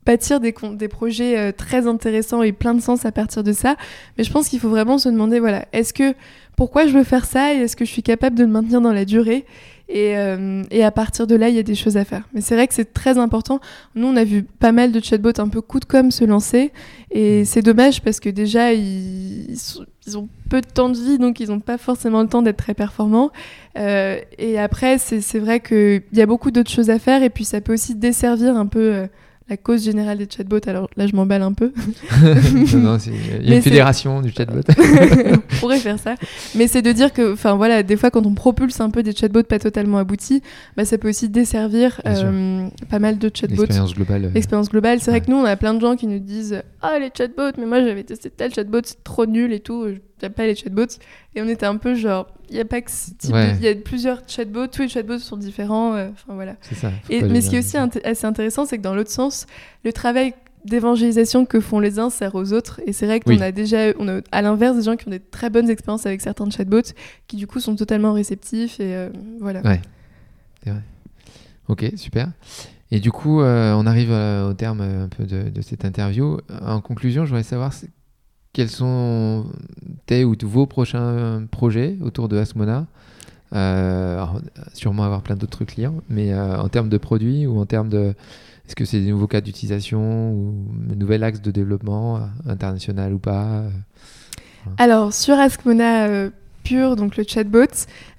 bâtir 0.04 0.40
des, 0.40 0.52
des 0.74 0.88
projets 0.88 1.38
euh, 1.38 1.52
très 1.52 1.86
intéressants 1.86 2.42
et 2.42 2.50
plein 2.50 2.74
de 2.74 2.80
sens 2.80 3.06
à 3.06 3.12
partir 3.12 3.44
de 3.44 3.52
ça. 3.52 3.76
Mais 4.18 4.24
je 4.24 4.32
pense 4.32 4.48
qu'il 4.48 4.58
faut 4.58 4.68
vraiment 4.68 4.98
se 4.98 5.08
demander, 5.08 5.38
voilà, 5.38 5.64
est-ce 5.72 5.94
que 5.94 6.14
pourquoi 6.56 6.88
je 6.88 6.92
veux 6.92 7.04
faire 7.04 7.24
ça 7.24 7.54
et 7.54 7.58
est-ce 7.58 7.76
que 7.76 7.84
je 7.84 7.90
suis 7.90 8.02
capable 8.02 8.36
de 8.36 8.42
le 8.42 8.50
maintenir 8.50 8.80
dans 8.80 8.92
la 8.92 9.04
durée? 9.04 9.46
Euh, 9.94 10.62
et, 10.70 10.84
à 10.84 10.90
partir 10.90 11.26
de 11.26 11.34
là, 11.34 11.48
il 11.48 11.54
y 11.54 11.58
a 11.58 11.62
des 11.62 11.74
choses 11.74 11.96
à 11.96 12.04
faire. 12.04 12.26
Mais 12.32 12.40
c'est 12.40 12.54
vrai 12.54 12.66
que 12.66 12.74
c'est 12.74 12.92
très 12.92 13.18
important. 13.18 13.60
Nous, 13.94 14.06
on 14.06 14.16
a 14.16 14.24
vu 14.24 14.42
pas 14.42 14.72
mal 14.72 14.92
de 14.92 15.00
chatbots 15.00 15.38
un 15.38 15.48
peu 15.48 15.60
coup 15.60 15.80
de 15.80 15.84
com 15.84 16.10
se 16.10 16.24
lancer. 16.24 16.72
Et 17.10 17.42
mm. 17.42 17.44
c'est 17.44 17.62
dommage 17.62 18.02
parce 18.02 18.20
que 18.20 18.28
déjà, 18.28 18.72
ils, 18.72 19.54
ont 20.14 20.28
peu 20.48 20.60
de 20.60 20.66
temps 20.66 20.88
de 20.88 20.96
vie, 20.96 21.18
donc 21.18 21.40
ils 21.40 21.48
n'ont 21.48 21.60
pas 21.60 21.78
forcément 21.78 22.22
le 22.22 22.28
temps 22.28 22.42
d'être 22.42 22.56
très 22.56 22.74
performants. 22.74 23.30
Euh, 23.78 24.18
et 24.38 24.58
après, 24.58 24.98
c'est 24.98 25.38
vrai 25.38 25.60
qu'il 25.60 26.02
y 26.12 26.22
a 26.22 26.26
beaucoup 26.26 26.50
d'autres 26.50 26.70
choses 26.70 26.90
à 26.90 26.98
faire. 26.98 27.22
Et 27.22 27.30
puis, 27.30 27.44
ça 27.44 27.60
peut 27.60 27.74
aussi 27.74 27.94
desservir 27.94 28.56
un 28.56 28.66
peu... 28.66 29.06
La 29.48 29.56
cause 29.56 29.84
générale 29.84 30.18
des 30.18 30.28
chatbots. 30.34 30.60
Alors 30.66 30.88
là, 30.96 31.06
je 31.06 31.14
m'emballe 31.14 31.42
un 31.42 31.52
peu. 31.52 31.72
non, 32.22 32.78
non, 32.78 32.98
il 32.98 33.48
y 33.48 33.52
a 33.52 33.56
une 33.56 33.62
fédération 33.62 34.20
du 34.22 34.30
chatbot. 34.32 34.60
on 34.78 35.56
pourrait 35.60 35.78
faire 35.78 35.98
ça. 35.98 36.14
Mais 36.54 36.68
c'est 36.68 36.80
de 36.82 36.92
dire 36.92 37.12
que, 37.12 37.32
enfin 37.32 37.54
voilà, 37.54 37.82
des 37.82 37.96
fois 37.96 38.10
quand 38.10 38.24
on 38.24 38.34
propulse 38.34 38.80
un 38.80 38.90
peu 38.90 39.02
des 39.02 39.12
chatbots 39.14 39.42
pas 39.42 39.58
totalement 39.58 39.98
aboutis, 39.98 40.42
bah, 40.76 40.84
ça 40.84 40.96
peut 40.96 41.08
aussi 41.08 41.28
desservir 41.28 42.00
euh, 42.06 42.68
pas 42.88 42.98
mal 42.98 43.18
de 43.18 43.30
chatbots. 43.34 43.62
L'expérience 43.62 43.94
globale. 43.94 44.24
euh, 44.26 44.30
L'expérience 44.34 44.68
globale, 44.70 45.00
c'est 45.00 45.10
vrai 45.10 45.20
que 45.20 45.30
nous, 45.30 45.36
on 45.36 45.44
a 45.44 45.56
plein 45.56 45.74
de 45.74 45.80
gens 45.80 45.96
qui 45.96 46.06
nous 46.06 46.18
disent 46.20 46.62
Ah, 46.80 46.98
les 46.98 47.10
chatbots, 47.16 47.52
mais 47.58 47.66
moi 47.66 47.80
j'avais 47.84 48.04
testé 48.04 48.30
tel 48.30 48.54
chatbot, 48.54 48.80
c'est 48.84 49.02
trop 49.04 49.26
nul 49.26 49.52
et 49.52 49.60
tout, 49.60 49.86
pas 50.30 50.46
les 50.46 50.54
chatbots. 50.54 50.98
Et 51.34 51.42
on 51.42 51.48
était 51.48 51.66
un 51.66 51.76
peu 51.76 51.94
genre, 51.94 52.28
il 52.50 52.56
y 52.56 52.60
a 52.60 52.64
pas 52.64 52.80
que 52.80 52.90
ce 52.90 53.10
type 53.12 53.32
Ouais. 53.32 53.54
Il 53.58 53.64
y 53.64 53.68
a 53.68 53.74
plusieurs 53.74 54.22
chatbots, 54.28 54.66
tous 54.66 54.82
les 54.82 54.88
chatbots 54.88 55.18
sont 55.18 55.36
différents, 55.36 55.94
euh, 55.94 56.08
enfin 56.12 56.34
voilà. 56.34 56.56
Ça. 56.74 56.90
Et, 57.10 57.22
mais 57.22 57.40
ce 57.40 57.50
qui 57.50 57.56
est 57.56 57.60
aussi 57.60 57.76
assez 58.04 58.26
intéressant, 58.26 58.64
c'est 58.66 58.78
que 58.78 58.82
dans 58.82 58.94
l'autre 58.94 59.10
sens, 59.10 59.46
le 59.84 59.92
travail 59.92 60.34
d'évangélisation 60.64 61.44
que 61.44 61.58
font 61.60 61.80
les 61.80 61.98
uns 61.98 62.08
sert 62.08 62.34
aux 62.36 62.52
autres. 62.52 62.80
Et 62.86 62.92
c'est 62.92 63.06
vrai 63.06 63.18
qu'on 63.20 63.32
Oui. 63.32 63.42
a 63.42 63.50
déjà, 63.50 63.92
on 63.98 64.06
a 64.08 64.20
à 64.30 64.42
l'inverse 64.42 64.76
des 64.76 64.82
gens 64.82 64.96
qui 64.96 65.08
ont 65.08 65.10
des 65.10 65.18
très 65.18 65.50
bonnes 65.50 65.68
expériences 65.68 66.06
avec 66.06 66.20
certains 66.20 66.48
chatbots, 66.50 66.92
qui 67.26 67.36
du 67.36 67.46
coup 67.48 67.58
sont 67.58 67.74
totalement 67.74 68.12
réceptifs 68.12 68.78
et 68.78 68.94
euh, 68.94 69.08
voilà. 69.40 69.60
Ouais. 69.62 69.80
C'est 70.62 70.70
vrai. 70.70 70.80
Ok, 71.68 71.84
super. 71.96 72.28
Et 72.92 73.00
du 73.00 73.10
coup, 73.10 73.40
euh, 73.40 73.72
on 73.72 73.86
arrive 73.86 74.12
euh, 74.12 74.50
au 74.50 74.52
terme 74.52 74.82
un 74.82 75.08
peu 75.08 75.24
de, 75.24 75.48
de 75.48 75.62
cette 75.62 75.84
interview. 75.84 76.38
En 76.64 76.80
conclusion, 76.80 77.24
je 77.24 77.30
voudrais 77.30 77.42
savoir 77.42 77.72
quels 78.52 78.70
sont 78.70 79.46
tes 80.06 80.24
ou 80.24 80.34
vos 80.42 80.66
prochains 80.66 81.46
projets 81.50 81.96
autour 82.00 82.28
de 82.28 82.36
Asmona. 82.36 82.86
Euh, 83.54 84.24
sûrement 84.72 85.02
avoir 85.02 85.22
plein 85.22 85.36
d'autres 85.36 85.64
clients, 85.64 85.96
mais 86.08 86.32
euh, 86.32 86.56
en 86.58 86.68
termes 86.68 86.88
de 86.88 86.96
produits 86.96 87.46
ou 87.46 87.60
en 87.60 87.66
termes 87.66 87.88
de. 87.88 88.14
Est-ce 88.66 88.76
que 88.76 88.84
c'est 88.84 89.00
des 89.00 89.10
nouveaux 89.10 89.26
cas 89.26 89.40
d'utilisation 89.40 90.32
ou 90.32 90.54
un 90.90 90.94
nouvel 90.94 91.22
axe 91.22 91.42
de 91.42 91.50
développement, 91.50 92.16
euh, 92.16 92.20
international 92.46 93.12
ou 93.12 93.18
pas 93.18 93.64
Alors, 94.78 95.12
sur 95.12 95.34
Askmona 95.34 96.30
pur, 96.62 96.96
donc 96.96 97.16
le 97.16 97.24
chatbot, 97.26 97.66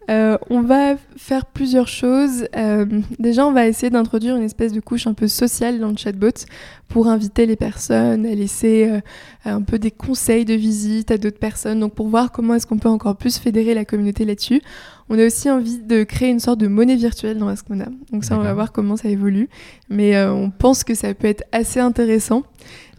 euh, 0.09 0.37
on 0.49 0.61
va 0.61 0.95
faire 1.15 1.45
plusieurs 1.45 1.87
choses. 1.87 2.45
Euh, 2.55 2.85
déjà, 3.19 3.47
on 3.47 3.53
va 3.53 3.67
essayer 3.67 3.89
d'introduire 3.89 4.35
une 4.35 4.43
espèce 4.43 4.73
de 4.73 4.81
couche 4.81 5.07
un 5.07 5.13
peu 5.13 5.27
sociale 5.27 5.79
dans 5.79 5.89
le 5.89 5.97
chatbot 5.97 6.45
pour 6.89 7.07
inviter 7.07 7.45
les 7.45 7.55
personnes 7.55 8.25
à 8.25 8.35
laisser 8.35 8.89
euh, 8.89 8.99
un 9.45 9.61
peu 9.61 9.79
des 9.79 9.91
conseils 9.91 10.45
de 10.45 10.53
visite 10.53 11.09
à 11.11 11.17
d'autres 11.17 11.39
personnes, 11.39 11.79
donc 11.79 11.93
pour 11.93 12.07
voir 12.07 12.31
comment 12.31 12.55
est-ce 12.55 12.67
qu'on 12.67 12.77
peut 12.77 12.89
encore 12.89 13.15
plus 13.15 13.37
fédérer 13.37 13.73
la 13.73 13.85
communauté 13.85 14.25
là-dessus. 14.25 14.61
On 15.15 15.19
a 15.19 15.25
aussi 15.27 15.47
envie 15.49 15.77
de 15.77 16.03
créer 16.03 16.29
une 16.29 16.39
sorte 16.39 16.59
de 16.59 16.67
monnaie 16.67 16.95
virtuelle 16.95 17.37
dans 17.37 17.47
Askmona. 17.47 17.85
Donc 18.11 18.23
ça, 18.23 18.33
on 18.35 18.39
va 18.43 18.53
voir 18.55 18.71
comment 18.71 18.97
ça 18.97 19.09
évolue. 19.09 19.47
Mais 19.89 20.15
euh, 20.15 20.33
on 20.33 20.49
pense 20.49 20.83
que 20.83 20.95
ça 20.95 21.13
peut 21.13 21.27
être 21.27 21.43
assez 21.51 21.79
intéressant 21.79 22.41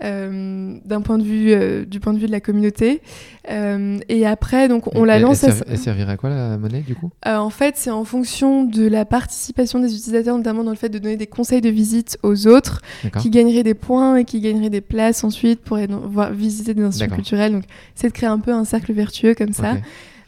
euh, 0.05 0.77
d'un 0.85 1.01
point 1.01 1.19
de 1.19 1.25
vue 1.25 1.53
euh, 1.53 1.85
du 1.85 1.99
point 1.99 2.13
de 2.13 2.19
vue 2.19 2.27
de 2.27 2.31
la 2.33 2.41
communauté. 2.41 3.01
Et 3.49 4.27
après, 4.27 4.69
donc 4.69 4.87
on 4.95 5.01
elle- 5.03 5.07
la 5.07 5.17
elle 5.17 5.23
lance. 5.23 5.45
à- 5.45 5.49
servi- 5.51 5.63
Elle 5.69 5.79
servirait 5.79 6.13
à 6.13 6.17
quoi 6.17 6.31
la 6.31 6.57
monnaie 6.57 6.81
du 6.83 6.95
coup? 6.95 7.11
En 7.27 7.51
fait, 7.51 7.75
c'est 7.77 7.91
en 7.91 8.05
fonction 8.05 8.65
de 8.65 8.87
la 8.87 9.05
participation 9.05 9.81
des 9.81 9.93
utilisateurs, 9.95 10.37
notamment 10.37 10.65
dans 10.65 10.71
le 10.71 10.77
fait 10.77 10.89
de 10.89 10.99
donner 10.99 11.17
des 11.17 11.27
conseils 11.27 11.61
de 11.61 11.69
visite 11.71 12.19
aux 12.23 12.47
autres, 12.47 12.81
qui 13.19 13.31
gagneraient 13.31 13.63
des 13.63 13.75
points 13.75 14.17
et 14.17 14.25
qui 14.25 14.41
gagneraient 14.41 14.71
des 14.71 14.81
places 14.81 15.25
ensuite 15.25 15.61
pour 15.61 15.77
aller 15.79 15.89
voir, 15.91 16.33
visiter 16.33 16.75
des 16.75 16.83
institutions 16.83 17.07
culturelles. 17.17 17.53
Donc, 17.53 17.65
c'est 17.95 18.09
de 18.09 18.13
créer 18.13 18.29
un 18.29 18.39
peu 18.39 18.53
un 18.53 18.65
cercle 18.65 18.93
vertueux 18.93 19.35
comme 19.35 19.53
ça. 19.53 19.73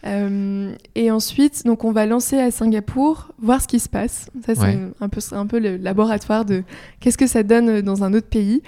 Euh, 0.05 0.73
et 0.95 1.11
ensuite, 1.11 1.65
donc 1.65 1.85
on 1.85 1.93
va 1.93 2.07
lancer 2.07 2.39
à 2.39 2.51
Singapour, 2.51 3.33
voir 3.41 3.61
ce 3.63 3.67
qui 3.69 3.81
se 3.81 3.89
passe. 3.89 4.31
Ça, 4.45 4.55
c'est 4.55 4.61
Ouais. 4.61 4.79
un 5.01 5.09
peu, 5.09 5.21
c'est 5.21 5.35
un 5.35 5.47
peu 5.47 5.59
le 5.59 5.77
laboratoire 5.77 6.45
de 6.45 6.63
qu'est-ce 7.01 7.19
que 7.19 7.27
ça 7.27 7.43
donne 7.43 7.81
dans 7.81 8.05
un 8.05 8.13
autre 8.15 8.29
pays. 8.29 8.63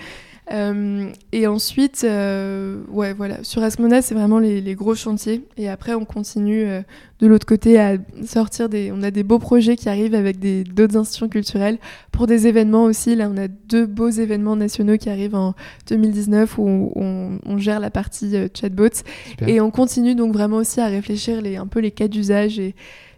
Euh, 0.50 1.10
et 1.32 1.46
ensuite, 1.46 2.04
euh, 2.04 2.82
ouais, 2.88 3.12
voilà, 3.12 3.44
sur 3.44 3.62
Asmona, 3.62 4.02
c'est 4.02 4.14
vraiment 4.14 4.38
les, 4.38 4.60
les 4.60 4.74
gros 4.74 4.94
chantiers. 4.94 5.44
Et 5.56 5.68
après, 5.68 5.94
on 5.94 6.04
continue 6.04 6.64
euh, 6.66 6.80
de 7.20 7.26
l'autre 7.26 7.46
côté 7.46 7.78
à 7.78 7.96
sortir 8.24 8.68
des. 8.68 8.90
On 8.92 9.02
a 9.02 9.10
des 9.10 9.22
beaux 9.22 9.38
projets 9.38 9.76
qui 9.76 9.88
arrivent 9.88 10.14
avec 10.14 10.38
d'autres 10.72 10.96
institutions 10.96 11.28
culturelles 11.28 11.78
pour 12.12 12.26
des 12.26 12.46
événements 12.46 12.84
aussi. 12.84 13.14
Là, 13.14 13.30
on 13.32 13.36
a 13.36 13.48
deux 13.48 13.86
beaux 13.86 14.10
événements 14.10 14.56
nationaux 14.56 14.96
qui 14.96 15.10
arrivent 15.10 15.34
en 15.34 15.54
2019 15.88 16.58
où 16.58 16.92
on, 16.94 17.38
on 17.44 17.58
gère 17.58 17.80
la 17.80 17.90
partie 17.90 18.34
chatbot. 18.58 18.88
Super. 19.30 19.48
Et 19.48 19.60
on 19.60 19.70
continue 19.70 20.14
donc 20.14 20.32
vraiment 20.32 20.56
aussi 20.56 20.80
à 20.80 20.86
réfléchir 20.86 21.42
les, 21.42 21.56
un 21.56 21.66
peu 21.66 21.80
les 21.80 21.90
cas 21.90 22.08
d'usage 22.08 22.58
et 22.58 22.74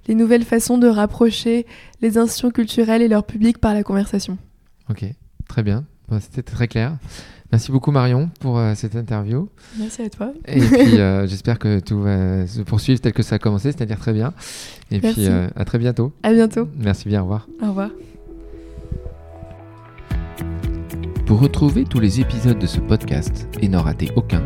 les 0.09 0.15
nouvelles 0.15 0.45
façons 0.45 0.79
de 0.79 0.89
rapprocher 0.89 1.67
les 2.01 2.19
institutions 2.19 2.51
culturelles 2.51 3.03
et 3.03 3.09
leur 3.09 3.25
public 3.25 3.59
par 3.59 3.75
la 3.75 3.83
conversation. 3.83 4.39
Ok, 4.89 5.05
très 5.49 5.63
bien. 5.63 5.85
Bon, 6.11 6.19
C'était 6.21 6.43
très 6.43 6.69
clair. 6.69 6.97
Merci 7.53 7.73
beaucoup 7.73 7.91
Marion 7.91 8.31
pour 8.39 8.59
euh, 8.59 8.75
cette 8.77 8.95
interview. 8.95 9.49
Merci 9.79 10.03
à 10.03 10.11
toi. 10.11 10.33
Et 10.47 10.61
puis 10.61 10.99
euh, 11.01 11.27
j'espère 11.27 11.59
que 11.59 11.81
tout 11.81 12.01
va 12.01 12.47
se 12.47 12.61
poursuivre 12.63 13.01
tel 13.01 13.13
que 13.13 13.23
ça 13.23 13.37
a 13.37 13.39
commencé, 13.39 13.73
c'est-à-dire 13.73 13.99
très 13.99 14.13
bien. 14.13 14.33
Et 14.91 15.01
Merci. 15.01 15.23
puis 15.23 15.27
euh, 15.29 15.49
à 15.57 15.65
très 15.65 15.79
bientôt. 15.79 16.13
À 16.23 16.33
bientôt. 16.33 16.69
Merci 16.77 17.09
bien, 17.09 17.21
au 17.21 17.25
revoir. 17.25 17.49
Au 17.63 17.69
revoir. 17.69 17.91
Pour 21.27 21.41
retrouver 21.41 21.85
tous 21.85 22.01
les 22.01 22.21
épisodes 22.21 22.59
de 22.59 22.67
ce 22.67 22.81
podcast 22.81 23.49
et 23.61 23.69
n'en 23.69 23.83
rater 23.83 24.11
aucun, 24.17 24.43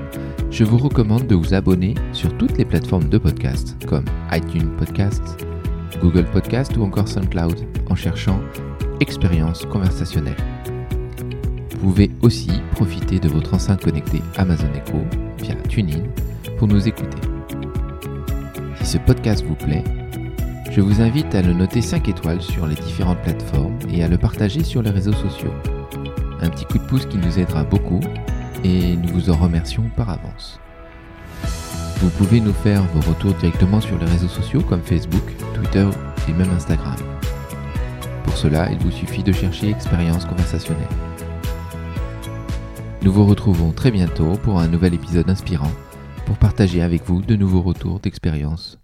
je 0.50 0.64
vous 0.64 0.78
recommande 0.78 1.26
de 1.26 1.34
vous 1.34 1.54
abonner 1.54 1.94
sur 2.12 2.36
toutes 2.36 2.56
les 2.58 2.64
plateformes 2.64 3.08
de 3.08 3.18
podcast 3.18 3.74
comme 3.86 4.04
iTunes 4.32 4.76
Podcast, 4.78 5.22
Google 6.00 6.26
Podcast 6.30 6.76
ou 6.76 6.84
encore 6.84 7.08
SoundCloud 7.08 7.66
en 7.90 7.94
cherchant 7.94 8.40
Expérience 9.00 9.64
conversationnelle. 9.66 10.36
Vous 11.84 11.90
pouvez 11.90 12.10
aussi 12.22 12.50
profiter 12.72 13.20
de 13.20 13.28
votre 13.28 13.52
enceinte 13.52 13.84
connectée 13.84 14.22
Amazon 14.38 14.72
Echo 14.74 15.04
via 15.42 15.54
TuneIn 15.68 16.02
pour 16.56 16.66
nous 16.66 16.88
écouter. 16.88 17.18
Si 18.80 18.86
ce 18.86 18.96
podcast 18.96 19.44
vous 19.46 19.54
plaît, 19.54 19.84
je 20.70 20.80
vous 20.80 21.02
invite 21.02 21.34
à 21.34 21.42
le 21.42 21.52
noter 21.52 21.82
5 21.82 22.08
étoiles 22.08 22.40
sur 22.40 22.66
les 22.66 22.74
différentes 22.74 23.20
plateformes 23.20 23.76
et 23.90 24.02
à 24.02 24.08
le 24.08 24.16
partager 24.16 24.64
sur 24.64 24.80
les 24.80 24.88
réseaux 24.88 25.12
sociaux 25.12 25.52
un 26.40 26.48
petit 26.48 26.64
coup 26.64 26.78
de 26.78 26.86
pouce 26.86 27.04
qui 27.04 27.18
nous 27.18 27.38
aidera 27.38 27.64
beaucoup 27.64 28.00
et 28.64 28.96
nous 28.96 29.12
vous 29.12 29.28
en 29.28 29.36
remercions 29.36 29.84
par 29.94 30.08
avance. 30.08 30.58
Vous 31.98 32.08
pouvez 32.08 32.40
nous 32.40 32.54
faire 32.54 32.82
vos 32.94 33.10
retours 33.10 33.34
directement 33.34 33.82
sur 33.82 33.98
les 33.98 34.06
réseaux 34.06 34.28
sociaux 34.28 34.62
comme 34.62 34.80
Facebook, 34.80 35.34
Twitter 35.52 35.86
et 36.30 36.32
même 36.32 36.50
Instagram. 36.56 36.96
Pour 38.24 38.38
cela, 38.38 38.70
il 38.72 38.78
vous 38.78 38.90
suffit 38.90 39.22
de 39.22 39.32
chercher 39.32 39.68
expérience 39.68 40.24
conversationnelle. 40.24 40.88
Nous 43.04 43.12
vous 43.12 43.26
retrouvons 43.26 43.70
très 43.70 43.90
bientôt 43.90 44.32
pour 44.42 44.58
un 44.58 44.66
nouvel 44.66 44.94
épisode 44.94 45.28
inspirant 45.28 45.70
pour 46.24 46.38
partager 46.38 46.80
avec 46.80 47.04
vous 47.04 47.20
de 47.20 47.36
nouveaux 47.36 47.60
retours 47.60 48.00
d'expérience 48.00 48.78